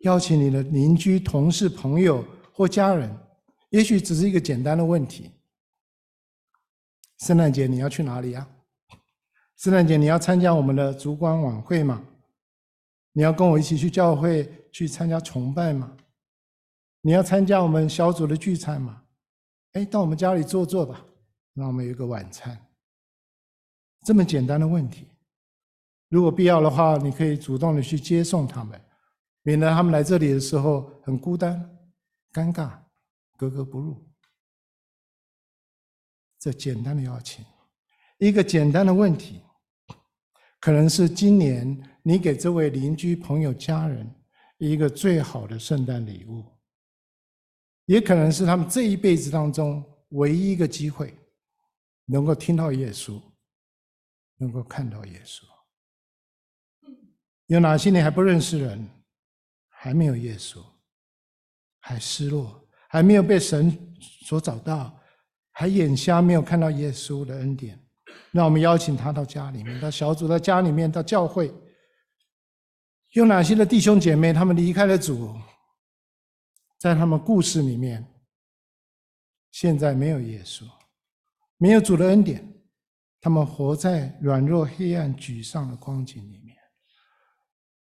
[0.03, 3.13] 邀请你的邻居、同事、朋友或家人，
[3.69, 5.31] 也许只是一个简单的问题。
[7.19, 8.47] 圣诞节你要去哪里呀？
[9.55, 12.03] 圣诞节你要参加我们的烛光晚会吗？
[13.13, 15.95] 你要跟我一起去教会去参加崇拜吗？
[17.01, 19.03] 你要参加我们小组的聚餐吗？
[19.73, 21.05] 哎，到我们家里坐坐吧，
[21.53, 22.59] 让我们有一个晚餐。
[24.05, 25.07] 这么简单的问题，
[26.09, 28.81] 如果必要的话，你可以主动的去接送他们，
[29.43, 31.77] 免得他们来这里的时候很孤单、
[32.31, 32.79] 尴尬、
[33.37, 34.03] 格格不入。
[36.39, 37.45] 这简单的邀请，
[38.17, 39.41] 一个简单的问题，
[40.59, 44.13] 可能是今年你给这位邻居、朋友、家人
[44.57, 46.43] 一个最好的圣诞礼物，
[47.85, 51.17] 也可能是他们这一辈子当中唯一一个机会，
[52.05, 53.21] 能够听到耶稣，
[54.37, 55.43] 能够看到耶稣。
[57.47, 58.85] 有哪些你还不认识人，
[59.83, 60.63] 还没有耶稣，
[61.81, 63.69] 还失落，还没有被神
[63.99, 64.97] 所找到？
[65.51, 67.77] 还眼瞎没有看到耶稣的恩典，
[68.31, 71.53] 让我们邀请他到家里面，到小组，到家里面，到教会。
[73.11, 75.35] 有哪些的弟兄姐妹，他们离开了主，
[76.79, 78.07] 在他们故事里面，
[79.51, 80.63] 现在没有耶稣，
[81.57, 82.41] 没有主的恩典，
[83.19, 86.55] 他们活在软弱、黑暗、沮丧的光景里面。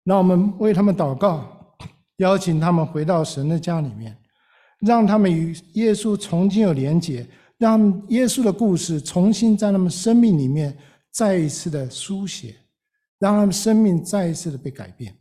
[0.04, 1.57] 那我们为他们祷告，
[2.18, 4.16] 邀请他们回到神的家里面，
[4.78, 7.28] 让他们与耶稣重新有连结。
[7.58, 10.78] 让耶稣的故事重新在他们生命里面
[11.10, 12.54] 再一次的书写，
[13.18, 15.12] 让他们生命再一次的被改变。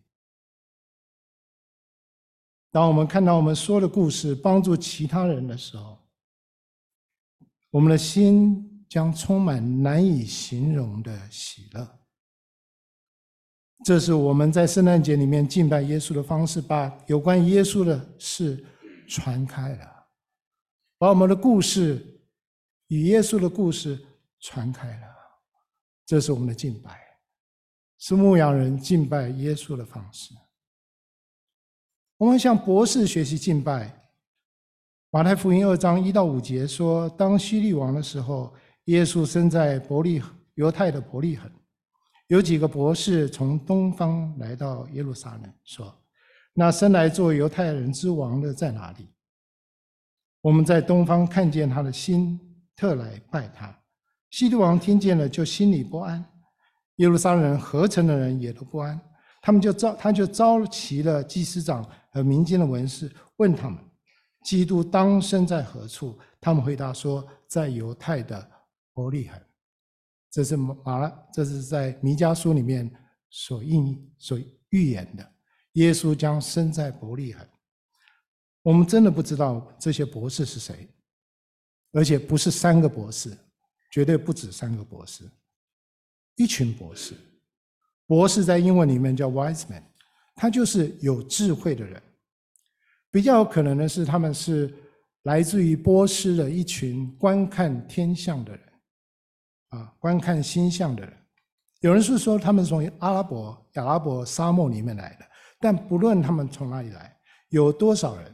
[2.72, 5.98] 当我们看到我们说的故事帮助其他人的时候，
[7.72, 11.97] 我们的心将充满难以形容的喜乐。
[13.86, 18.64] 这是我们在圣诞节里面敬拜耶稣的方式，把有关耶稣的事
[19.08, 20.08] 传开了，
[20.98, 22.14] 把我们的故事。
[22.90, 24.00] 与耶稣的故事
[24.40, 25.08] 传开了，
[26.06, 26.98] 这是我们的敬拜，
[28.00, 30.34] 是牧羊人敬拜耶稣的方式。
[32.16, 34.10] 我们向博士学习敬拜。
[35.10, 41.52] 马太福音二章一到五节说，当希律王的时候，耶稣生在伯利犹太的伯利恒，
[42.28, 45.94] 有几个博士从东方来到耶路撒冷，说
[46.54, 49.10] ：“那生来做犹太人之王的在哪里？
[50.42, 52.40] 我们在东方看见他的星。”
[52.78, 53.76] 特来拜他，
[54.30, 56.24] 西律王听见了，就心里不安。
[56.98, 59.02] 耶路撒冷合城的人也都不安，
[59.42, 63.80] 他们就召，他就召集了祭司长和民间的文士，问他们：
[64.44, 66.20] 基督当生在何处？
[66.40, 68.48] 他们回答说：在犹太的
[68.94, 69.42] 伯利恒。
[70.38, 72.88] 这是马拉，这是在弥迦书里面
[73.28, 75.32] 所应所预言的，
[75.72, 77.44] 耶稣将生在伯利恒。
[78.62, 80.88] 我们真的不知道这些博士是谁。
[81.92, 83.36] 而且不是三个博士，
[83.90, 85.24] 绝对不止三个博士，
[86.36, 87.16] 一群博士。
[88.06, 89.84] 博士在英文里面叫 wise man，
[90.36, 92.00] 他就是有智慧的人。
[93.10, 94.72] 比较有可能的是，他们是
[95.24, 98.62] 来自于波斯的一群观看天象的人，
[99.70, 101.14] 啊，观看星象的人。
[101.82, 105.26] 有人是说他们从阿拉伯、亚拉伯沙漠里面来的，
[105.60, 107.18] 但不论他们从哪里来，
[107.50, 108.34] 有多少人，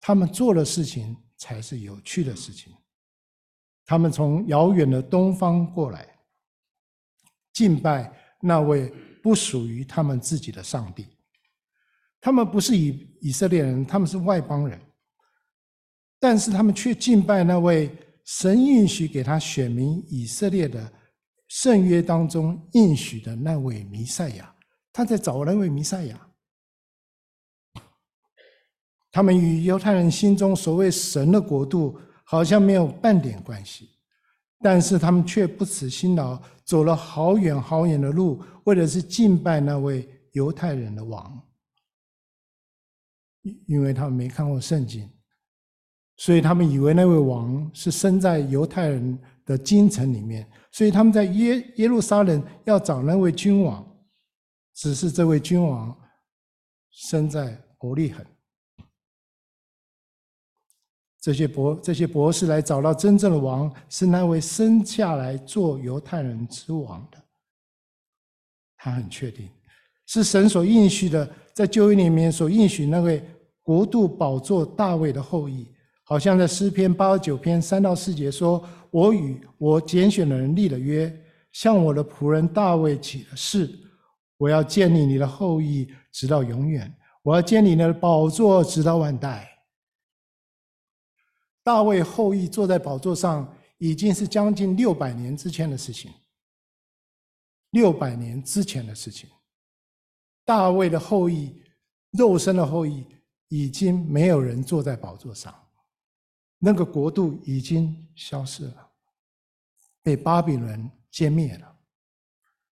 [0.00, 1.16] 他们做的事情。
[1.36, 2.72] 才是有趣的事情。
[3.84, 6.06] 他们从遥远的东方过来，
[7.52, 8.10] 敬拜
[8.40, 8.88] 那位
[9.22, 11.06] 不属于他们自己的上帝。
[12.18, 14.80] 他们不是以以色列人，他们是外邦人，
[16.18, 17.94] 但是他们却敬拜那位
[18.24, 20.92] 神应许给他选民以色列的
[21.48, 24.54] 圣约当中应许的那位弥赛亚。
[24.92, 26.28] 他在找那位弥赛亚。
[29.12, 33.90] 他们与犹太人心中所谓神的国度好像没有半点关系。
[34.60, 41.46] 但是他们却不辞辛劳，走了好远好远的路，为的是敬拜那位犹太人的王。
[43.66, 45.06] 因为他们没看过圣经，
[46.16, 53.84] 所以他们以为那位王是生在犹太人的京城里面，所以他们在耶耶路撒冷要找那位君王，
[54.74, 55.96] 只是这位君王
[56.90, 58.24] 生在伯利恒。
[61.20, 67.18] 这些博这些博士来找到真正的王，是那位生下来做犹太人之王的。
[68.76, 69.48] 他很确定，
[70.06, 73.24] 是神所应许的，在旧约里面所应许那位
[73.62, 75.66] 国度宝座大卫的后裔，
[76.04, 81.10] 好像在诗篇八十九篇三到四节说：“我与我拣选的人立了约，
[81.50, 83.68] 向我的仆人大卫起了誓，
[84.36, 89.50] 我要建立你的后裔直到永远，我要建立你的宝座直到万代。”
[91.64, 96.12] 大卫后裔坐在宝座上，已经是将近六百年之前的事情。
[97.70, 99.28] 六百年之前的事情，
[100.44, 101.62] 大卫的后裔，
[102.10, 103.04] 肉身的后裔，
[103.48, 105.52] 已经没有人坐在宝座上，
[106.64, 108.90] 那个国度已经消失了，
[110.02, 111.76] 被巴比伦歼灭了。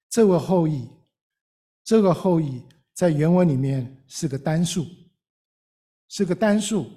[0.08, 0.88] 这个后裔，
[1.84, 2.64] 这个后裔
[2.94, 4.86] 在原文里面是个单数，
[6.08, 6.90] 是个单数。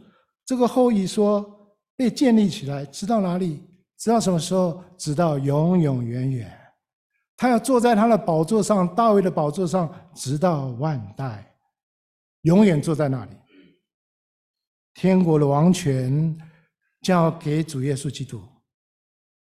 [0.46, 1.54] 这个后裔说。
[2.00, 3.60] 被建立起来，直到哪里？
[3.98, 4.84] 直到什么时候？
[5.00, 6.56] 直到永永远远。
[7.36, 11.58] 他要坐在他的宝座上，大卫的宝座上，直到万代，
[12.42, 13.32] 永远坐在那里。
[14.94, 16.38] 天国的王权
[17.02, 18.42] 将要给主耶稣基督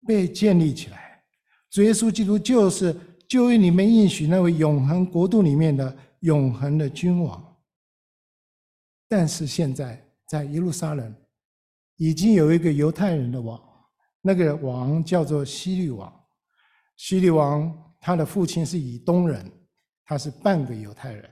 [0.06, 1.24] 被建立起来。
[1.70, 2.96] 主耶稣基督就是
[3.28, 7.58] 旧约里面应许那位永恒国度里面的永恒的君王。
[9.08, 11.16] 但是现在在耶路撒冷。
[11.98, 13.62] 已经有一个犹太人的王，
[14.22, 16.12] 那个王叫做希律王。
[16.98, 19.46] 希律王他的父亲是以东人，
[20.04, 21.32] 他是半个犹太人。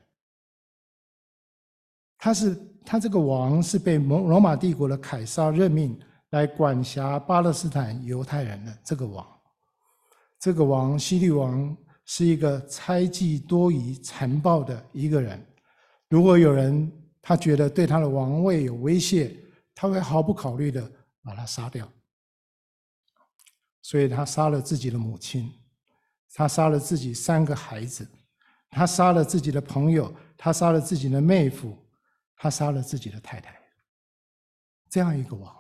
[2.20, 2.56] 他是
[2.86, 6.00] 他这个王是被罗罗马帝国的凯撒任命
[6.32, 9.26] 来管辖巴勒斯坦犹太人的这个王。
[10.40, 11.76] 这个王希律王
[12.06, 15.46] 是一个猜忌多疑、残暴的一个人。
[16.08, 19.36] 如果有人他觉得对他的王位有威胁，
[19.76, 20.90] 他会毫不考虑的
[21.24, 21.92] 把他杀掉，
[23.82, 25.52] 所以他杀了自己的母亲，
[26.34, 28.08] 他杀了自己三个孩子，
[28.70, 31.78] 他杀了自己的朋友，他杀了自己的妹夫，
[32.36, 33.60] 他杀了自己的太太。
[34.90, 35.56] 这样一个王，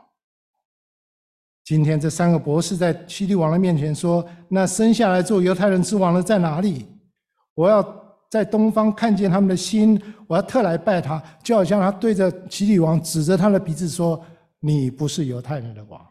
[1.70, 6.88] 今天这三个博士在希律王的面前说：“那生下来做犹太人之王的在哪里？
[7.54, 7.80] 我要
[8.28, 14.20] 在东方看见他们的心。”我要特来拜他，就好像他对着希律王指着他的鼻子说
[14.60, 16.04] ：“你不是犹太人的王。”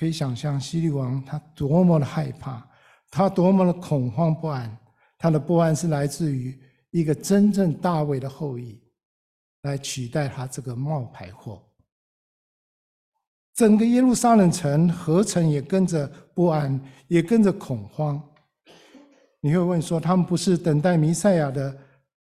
[0.00, 2.66] 可以想象希律王他多么的害怕，
[3.10, 4.74] 他多么的恐慌不安。
[5.18, 6.58] 他的不安是来自于
[6.92, 8.80] 一个真正大卫的后裔
[9.64, 11.62] 来取代他这个冒牌货。
[13.58, 18.22] 整个耶路撒冷城合城也跟着不安，也跟着恐慌。
[19.40, 21.76] 你会问说：“他们不是等待弥赛亚的？”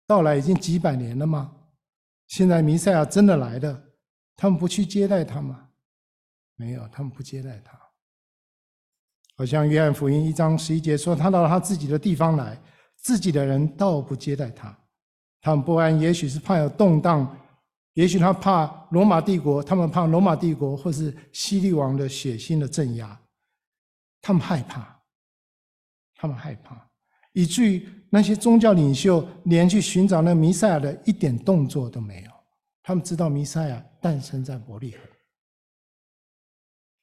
[0.07, 1.51] 到来已经几百年了吗？
[2.29, 3.83] 现在弥赛亚真的来了，
[4.37, 5.67] 他们不去接待他吗？
[6.55, 7.77] 没有，他们不接待他。
[9.37, 12.57] 好像约翰福音一章十一节说，他到了他自己的地方来，
[12.95, 14.73] 自己的人倒不接待他。
[15.41, 17.37] 他们不安，也许是怕有动荡，
[17.97, 23.21] 也许他怕罗马帝国，他们怕罗马帝国或是希律王的血腥的镇压，
[24.23, 25.03] 他们害怕，
[26.15, 26.91] 他们害怕，
[27.33, 27.87] 以至于。
[28.09, 32.31] 那些宗教领袖连去寻找那弥赛亚的一点动作都没有。
[32.83, 35.01] 他们知道弥赛亚诞生在伯利恒。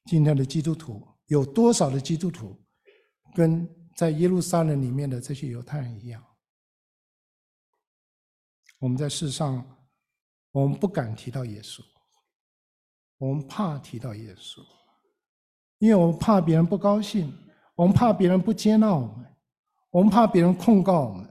[0.06, 2.58] 今天的基督徒有多少的基督徒
[3.34, 6.24] 跟在耶路撒冷里面的这些犹太人一样？
[8.78, 9.64] 我们在世上，
[10.54, 11.82] 我们不敢提到耶稣，
[13.18, 14.64] 我们怕提到耶稣，
[15.78, 17.36] 因为我们怕别人不高兴，
[17.74, 19.36] 我们怕别人不接纳我们。
[19.90, 21.28] 我们怕别人控告我们，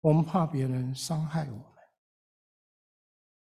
[0.00, 1.64] 我们怕别人伤害我们。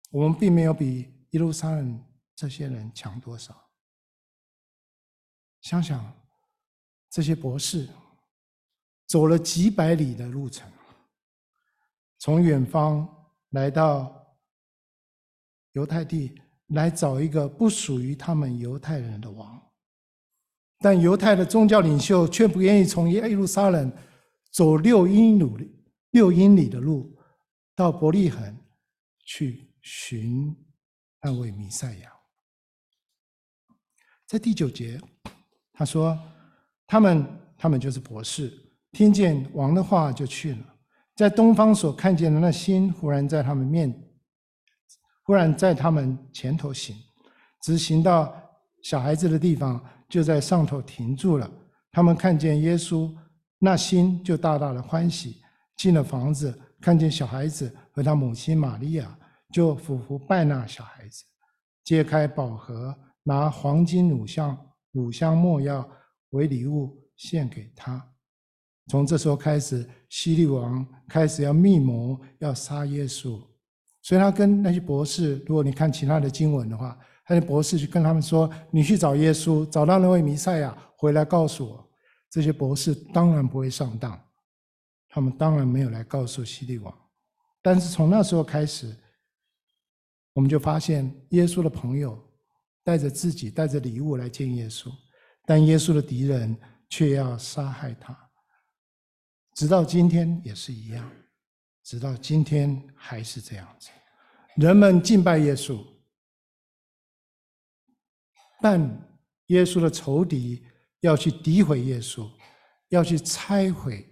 [0.10, 2.04] 我们并没有比耶路撒冷
[2.36, 3.56] 这些人强多少。
[5.62, 6.12] 想想
[7.12, 7.88] 这些博士
[9.06, 10.68] 走了几百里的路程，
[12.18, 13.08] 从远方
[13.50, 14.21] 来到
[15.74, 16.34] 犹太地，
[16.68, 19.62] 来找一个不属于他们犹太人的王，
[20.80, 23.92] 但犹太的宗教领袖却不愿意从耶路撒冷。
[24.52, 25.74] 走六英里，
[26.10, 27.18] 六英里的路
[27.74, 28.58] 到伯利恒
[29.26, 30.54] 去寻
[31.22, 32.12] 那位弥赛亚。
[34.28, 35.00] 在第九节，
[35.72, 36.20] 他说
[36.86, 37.26] ：“他们，
[37.58, 38.52] 他们就是博士，
[38.92, 40.76] 听见王的话就去了，
[41.16, 43.90] 在东方所看见的那星，忽然在他们面，
[45.32, 46.94] 忽然在他们前头行，
[47.62, 48.36] 直行到
[48.84, 51.50] 小孩子的地方，就在上头停住了。
[51.90, 53.10] 他们看见耶稣，
[53.58, 55.38] 那心就大大的欢喜，
[55.78, 59.18] 进了房子，看见小孩子和他母亲玛利亚，
[59.54, 61.24] 就俯伏拜那小孩子，
[61.86, 64.58] 揭开宝盒。”拿黄金乳香、
[64.92, 65.90] 乳香末药
[66.32, 68.06] 为礼物献给他。
[68.88, 73.42] 从这时候开始，希律王开始要密谋要杀耶稣，
[74.02, 76.98] 所以他跟那些博士，如果你看其他的经文的话，
[77.30, 81.90] 那些博士就跟他们说：“你去找耶稣，找到那位弥赛亚，回来告诉我。”
[82.30, 84.20] 这些博士当然不会上当，
[85.10, 86.94] 他们当然没有来告诉希律王。
[87.62, 88.96] 但是从那时候开始，
[90.34, 92.18] 我们就发现耶稣的朋友。
[92.84, 94.92] 带着自己带着礼物来见耶稣，
[95.46, 96.58] 但耶稣的敌人
[96.90, 98.18] 却要杀害他。
[99.54, 101.08] 直到今天也是一样，
[101.84, 103.90] 直到今天还是这样子。
[104.56, 105.84] 人们敬拜耶稣，
[108.62, 108.80] 但
[109.48, 110.64] 耶稣的仇敌
[111.00, 112.30] 要去诋毁耶稣，
[112.90, 114.08] 要去拆毁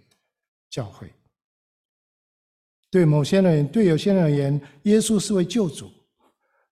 [0.68, 1.12] 教会。
[2.90, 5.90] 对某些人，对有些人而言，耶稣是位救主。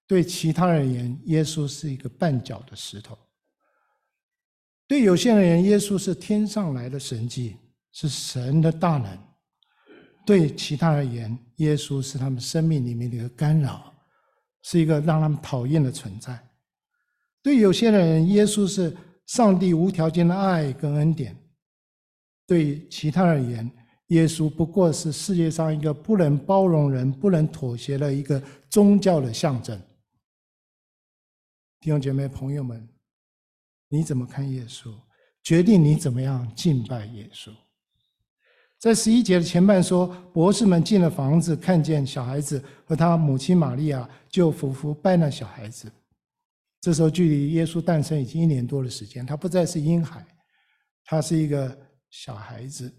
[0.06, 3.14] 对其他人而言，耶稣是一个绊脚的石头；
[4.86, 7.58] 对有些人而言，耶稣是天上来的神迹，
[7.92, 9.18] 是神的大能；
[10.28, 13.94] 对其他而言，耶稣是他们生命里面的一个干扰，
[14.60, 16.34] 是一个让他们讨厌的存在；
[17.42, 21.34] 对有些人，耶稣是上帝无条件的爱跟恩典；
[22.46, 23.70] 对其他而言，
[24.08, 29.80] 耶稣不过是世界上一个不能包容人、不能妥协的一个宗教的象征。
[31.80, 32.86] 弟兄姐妹、朋友们，
[33.88, 34.94] 你怎么看耶稣？
[35.42, 37.50] 决定你怎么样敬拜耶稣。
[38.78, 45.90] 在十一节的前半说，博士们进了房子，看见小孩子和他母亲玛利亚，就俯伏拜那小孩子。
[46.80, 50.24] 这时候距离耶稣诞生已经一年多的时间，他不再是婴孩，
[51.04, 51.76] 他是一个
[52.08, 52.92] 小孩子。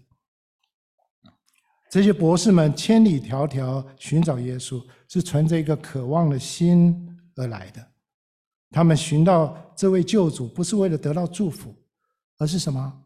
[1.90, 7.84] 这些博士们千里迢迢寻找耶稣，是存着一个渴望的心而来的。
[8.70, 11.74] 他们寻到这位救主，不是为了得到祝福，
[12.36, 13.02] 而是什么？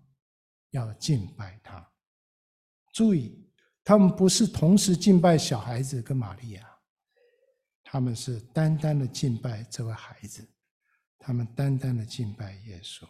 [0.72, 1.83] 要敬拜他。
[2.94, 3.36] 注意，
[3.84, 6.62] 他们不是同时敬拜小孩子跟玛利亚，
[7.82, 10.42] 他们是单单的敬拜这位孩子，
[11.18, 13.04] 他们单单的敬拜耶稣。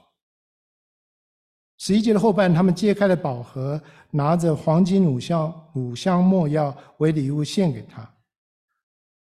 [1.79, 3.81] 十一节的后半，他们揭开了宝盒，
[4.11, 8.13] 拿着黄金乳香、乳香末药为礼物献给他。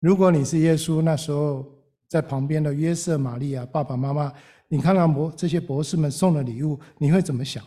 [0.00, 1.72] 如果你是耶稣，那时候。
[2.06, 4.32] 在旁边的约瑟、玛利亚、爸爸妈妈，
[4.68, 7.64] 你看看博这些博士们送的礼物，你会怎么想？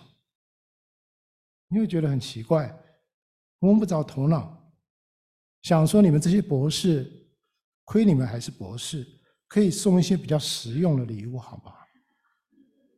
[1.67, 2.73] 你会觉得很奇怪，
[3.60, 4.58] 摸不着头脑，
[5.64, 7.12] 想说你们这些博士，
[7.86, 9.05] 亏你们还是博士，
[9.47, 11.74] 可以送一些比较实用的礼物，好吧？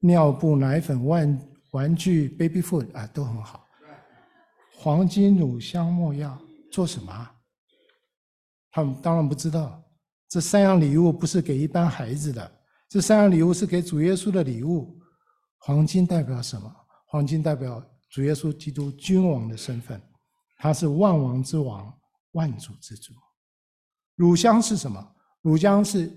[0.02, 3.66] 尿布、奶粉、玩玩具、baby food 啊，都很好。
[4.76, 6.40] 黄金、乳香、没药，
[6.72, 7.32] 做什么？
[8.72, 9.84] 他们当然不知道。
[10.30, 12.52] 这三样礼物不是给一般孩子的，
[12.88, 14.98] 这三样礼物是给主耶稣的礼物。
[15.58, 16.74] 黄金代表什么？
[17.08, 20.00] 黄金代表主耶稣基督君王的身份，
[20.60, 21.98] 他是万王之王，
[22.34, 23.14] 万主之主。
[24.16, 25.16] 乳香是什么？
[25.42, 26.12] 乳香是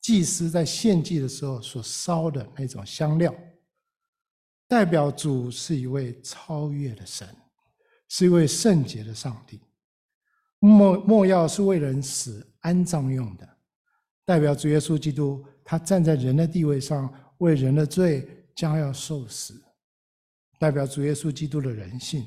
[0.00, 3.34] 祭司在献祭的时候所烧的那种香料，
[4.68, 7.28] 代表主是一位超越的神，
[8.08, 9.60] 是一位圣洁的上帝。
[10.60, 13.58] 没没药是为人死安葬用的，
[14.24, 19.60] 代表主耶稣基督，他站在人的地位上，为人的罪将要受死，
[20.60, 22.24] 代表主耶稣基督的人性。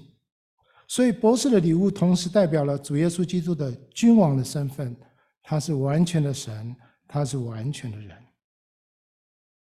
[0.96, 4.96] 所以博士的礼物同时代表了主耶稣基督的君王的身份，
[5.44, 6.74] 他是完全的神，
[7.06, 8.18] 他是完全的人。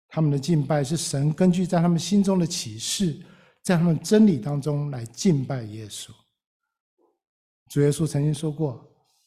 [0.09, 3.19] 他们的敬拜是神根据在他们心中的启示，
[3.63, 6.11] 在他们真理当中来敬拜耶稣。
[7.71, 8.87] 主耶稣曾经说过：“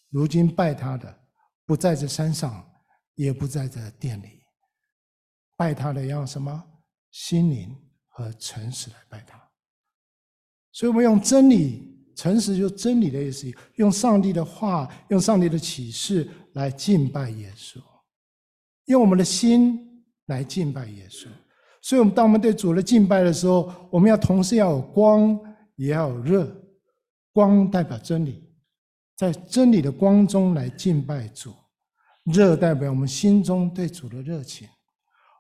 [0.10, 1.22] 如今拜他的，
[1.66, 2.72] 不在这山上，
[3.16, 4.44] 也不在这殿里。
[5.58, 6.64] 拜他的要什么？
[7.10, 7.76] 心灵
[8.10, 9.49] 和诚实来拜他。
[10.72, 17.80] 所以，我们用真理、诚实，就是真理的意思，用上帝的话，用上帝的启示来敬拜耶稣，
[18.86, 21.28] 用我们的心来敬拜耶稣。
[21.82, 25.40] 所以，我们当我们对主的敬拜的时候，我们要同时要有光，
[25.76, 26.56] 也要有热。”
[27.32, 28.44] 光代表真理，
[29.16, 31.52] 在真理的光中来敬拜主；
[32.26, 34.68] 热代表我们心中对主的热情。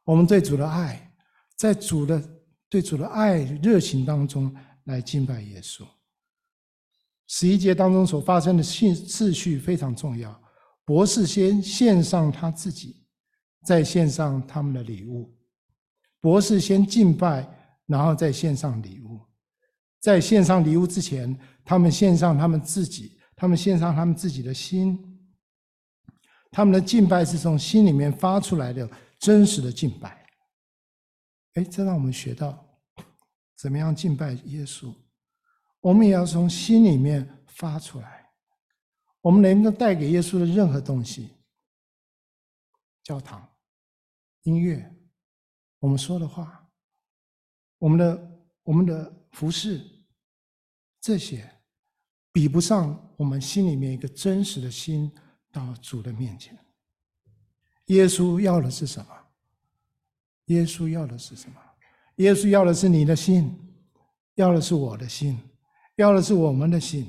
[0.06, 1.12] 我们对主的爱，
[1.58, 2.24] 在主的
[2.70, 4.56] 对主的爱热情当中
[4.90, 5.88] 来敬拜耶稣。
[7.28, 10.38] 十一节当中所发生的序次序非常重要。
[10.84, 13.06] 博士先献上他自己，
[13.64, 15.32] 再献上他们的礼物。
[16.20, 17.48] 博士先敬拜，
[17.86, 19.22] 然后再献上礼物。
[20.00, 24.98] 在献上礼物之前，他们献上他们自己，他们献上他们自己的心。
[26.52, 30.26] 他们的敬拜是从心里面发出来的真实的敬拜。
[31.54, 32.66] 哎，这让我们学到
[33.60, 34.96] 怎么样敬拜耶稣。
[35.82, 38.32] 我们也要从心里面发出来。
[39.20, 41.36] 我们能够带给耶稣的任何东西，
[43.04, 43.46] 教堂、
[44.44, 44.90] 音乐，
[45.80, 46.66] 我们说的话，
[47.80, 49.86] 我们的我们的服饰，
[51.02, 51.54] 这些
[52.32, 55.12] 比不上我们心里面一个真实的心
[55.52, 56.58] 到主的面前。
[57.88, 59.28] 耶稣要的是什么？
[60.46, 61.62] 耶稣要的是什么？
[62.20, 63.52] 耶稣要的是你的心，
[64.36, 65.38] 要的是我的心。
[65.96, 67.06] 要的是我们的心，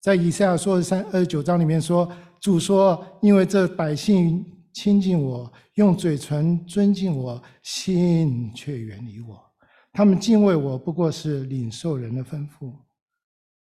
[0.00, 2.08] 在以赛亚说的三二十九章里面说，
[2.40, 9.40] 主说：“因为这百姓亲近我，用嘴唇尊敬我，心却远离我。
[9.92, 12.72] 他们敬畏我，不过是领受人的吩咐。”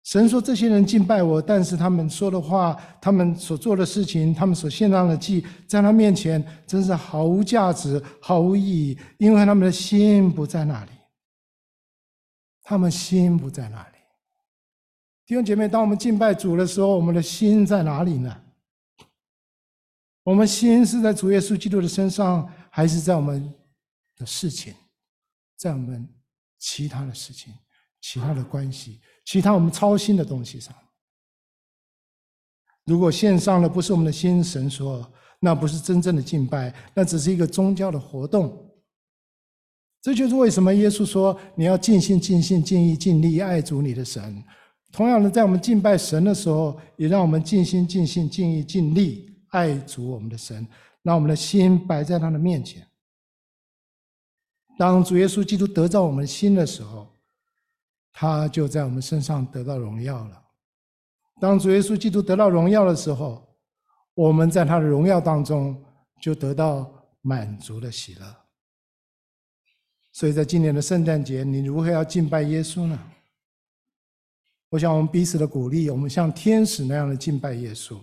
[0.07, 10.91] 神说：“这些人敬拜我，但是他们说的话，他们所做的事情，他们所献上的祭，在他面前真是毫无价值、毫无意义，因为他们的心不在那里。
[12.61, 13.97] 他们心不在那里。”
[15.27, 18.33] 弟兄姐妹，当我们敬拜主的时候，我们的心在哪里呢？
[20.23, 23.53] 我们心是在主耶稣基督的身上，还是在我们
[24.15, 24.73] 的事情，
[25.57, 26.07] 在我们
[26.57, 27.53] 其他的事情、
[27.99, 30.73] 其他的关系、其他我们操心的东西上？
[32.85, 35.05] 如果献上的不是我们的心，神说
[35.41, 38.71] 那不是真正的敬拜，那只是一个宗教的活动。
[40.01, 44.41] 这就是为什么耶稣说你要尽心、尽性、尽意、尽力爱主你的神。
[44.93, 50.65] 同样的，在我们敬拜神的时候，也让我们尽心、尽性、尽意、尽力爱主我们的神，
[51.01, 52.87] 让我们的心摆在他的面前。
[54.77, 57.13] 当主耶稣基督得到我们的心的时候，
[58.19, 60.43] 他就在我们身上得到荣耀了。
[61.39, 63.47] 当主耶稣基督得到荣耀的时候，
[64.15, 65.79] 我们在他的荣耀当中
[66.19, 66.91] 就得到
[67.21, 68.25] 满足的喜乐。
[70.11, 72.99] 所以在今年的圣诞节，你如何要敬拜耶稣呢？
[74.69, 77.99] 我想，我们彼此的鼓励，我们像天使那样的敬拜耶稣，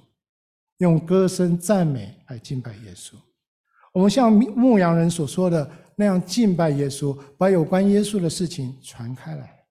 [0.76, 3.14] 用歌声赞美来敬拜耶稣。
[3.92, 9.63] 我们像牧羊人所说的那样敬拜耶稣，把有关耶稣的事情传开来，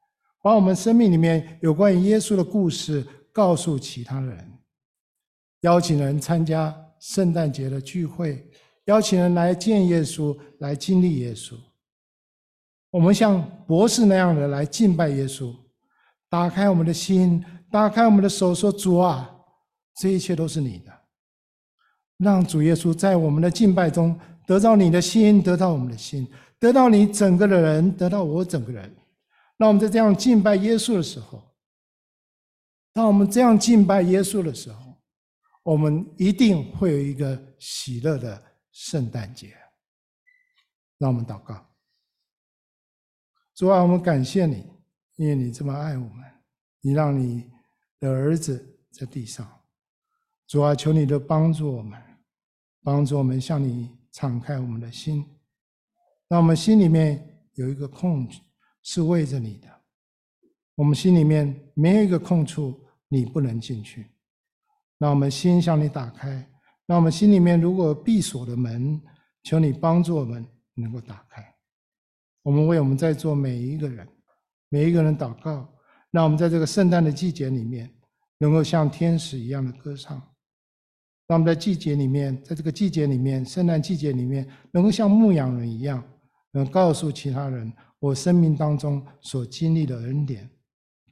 [0.43, 4.45] 把我们生命里面有关于耶稣的故事告诉其他人，
[5.61, 8.45] 邀请人参加圣诞节的聚会，
[8.87, 11.53] 邀请人来见耶稣，来经历耶稣。
[12.91, 15.55] 我们像博士那样的来敬拜耶稣。
[16.29, 17.41] 打开我们的心，
[17.71, 19.33] 打开我们的手，说：“主啊，
[19.95, 20.91] 这一切都是你的。”
[22.19, 26.27] 让主耶稣在我们的敬拜中得到你的心，得到我们的心，
[26.59, 28.93] 得到你整个的人，得到我整个人。
[29.63, 31.41] 让我们在这样敬拜耶稣的时候，
[32.91, 35.01] 当我们这样敬拜耶稣的时候，
[35.63, 38.43] 我们一定会有一个喜乐的
[38.73, 39.55] 圣诞节。
[40.97, 41.65] 让我们祷告：
[43.55, 44.69] 主啊，我们感谢你。
[45.15, 46.25] 因为你这么爱我们，
[46.81, 47.49] 你让你
[48.01, 49.49] 的儿子在地上，
[50.45, 51.97] 主啊，求你的帮助我们，
[52.81, 55.25] 帮助我们向你敞开我们的心，
[56.27, 58.27] 让我们心里面有一个空
[58.83, 59.67] 是为着你的，
[60.75, 64.05] 我们心里面没有一个空处你不能进去，
[64.99, 66.47] 让我们心向你打开，
[66.85, 69.01] 让我们心里面如果闭锁的门，
[69.41, 71.43] 求你帮助我们能够打开，
[72.43, 74.07] 我们为我们在座每一个人。
[74.69, 75.71] 每一个人祷告，
[76.09, 77.87] 让我们在这个圣诞的季节里面，
[78.39, 80.17] 能够像天使一样的歌唱；
[81.27, 86.03] 让我们在季节里面，在这个季节里面，圣诞季节里面，能够像牧羊人一样，
[86.53, 87.71] 能告诉其他人
[88.03, 90.49] 我生命当中所经历的恩典，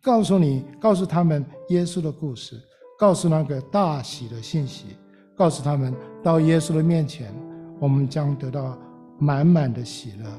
[0.02, 2.60] 告诉你，告诉他们耶稣的故事，
[3.00, 4.88] 告诉那个大喜的信息，
[5.34, 7.34] 告诉他们到耶稣的面前，
[7.80, 8.78] 我们将得到
[9.18, 10.30] 满满的喜乐。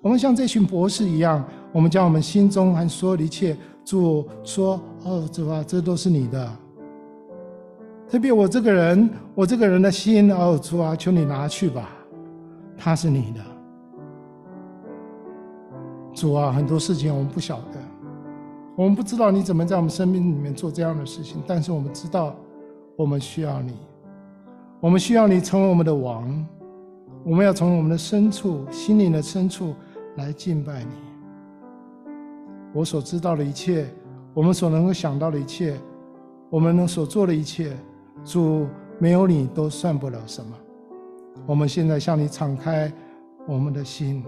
[0.00, 3.54] 我们像这群博士一样，我们将我们心中和所有的一切，
[3.84, 6.50] 主说：“哦，主啊，这都是你的。
[8.08, 11.90] 特别我这个人，我这个人的心，哦，主啊，求你拿去吧，
[12.74, 13.57] 他是你的。
[16.18, 17.78] 主啊，很多事情我们不晓得，
[18.74, 22.34] 我们不知道你怎么在我们生命里面做这样的事情，但是我们知道，
[22.96, 23.76] 我们需要你，
[24.80, 26.44] 我们需要你成为我们的王，
[27.24, 29.76] 我们要从我们的深处、心灵的深处
[30.16, 30.90] 来敬拜你。
[32.74, 33.86] 我所知道的一切，
[34.34, 35.76] 我们所能够想到的一切，
[36.50, 37.76] 我们能所做的一切，
[38.24, 38.66] 主
[38.98, 40.50] 没有你都算不了什么。
[41.46, 42.92] 我们现在向你敞开
[43.46, 44.24] 我们的心，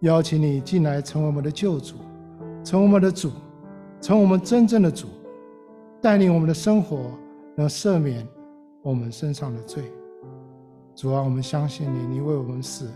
[0.00, 1.96] 邀请你进来成为我们的救主，
[2.62, 3.30] 成为我们的主，
[4.00, 5.06] 成为我们真正的主，
[6.02, 7.10] 带领我们的生活，
[7.54, 8.26] 能赦免
[8.82, 9.84] 我们身上的罪。
[10.94, 12.90] 主啊，我们相信你，你为我们死，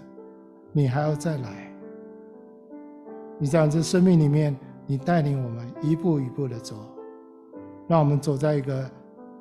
[0.73, 1.73] 你还要再来。
[3.39, 4.55] 你在这生命里面，
[4.87, 6.77] 你带领我们一步一步的走，
[7.89, 8.91] 让我们走在一个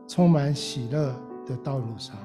[0.07, 1.14] 充满喜乐
[1.45, 2.16] 的道路上。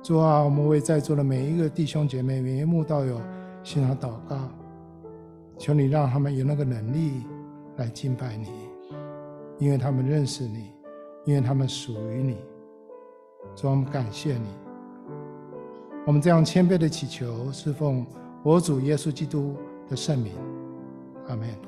[0.00, 3.20] 主啊，我们为在座的每一个弟兄姐妹、每一位道友，
[3.62, 4.36] 向上祷告，
[5.58, 7.24] 求你让他们有那个能力
[7.76, 8.48] 来敬拜你，
[9.58, 10.72] 因为他们认识你，
[11.24, 12.38] 因为他们属于你。
[13.54, 14.48] 主，我们感谢你。
[16.06, 18.06] 我们这样谦卑的祈求，是奉
[18.42, 19.56] 我主耶稣基督
[19.88, 20.32] 的圣名，
[21.28, 21.67] 阿门。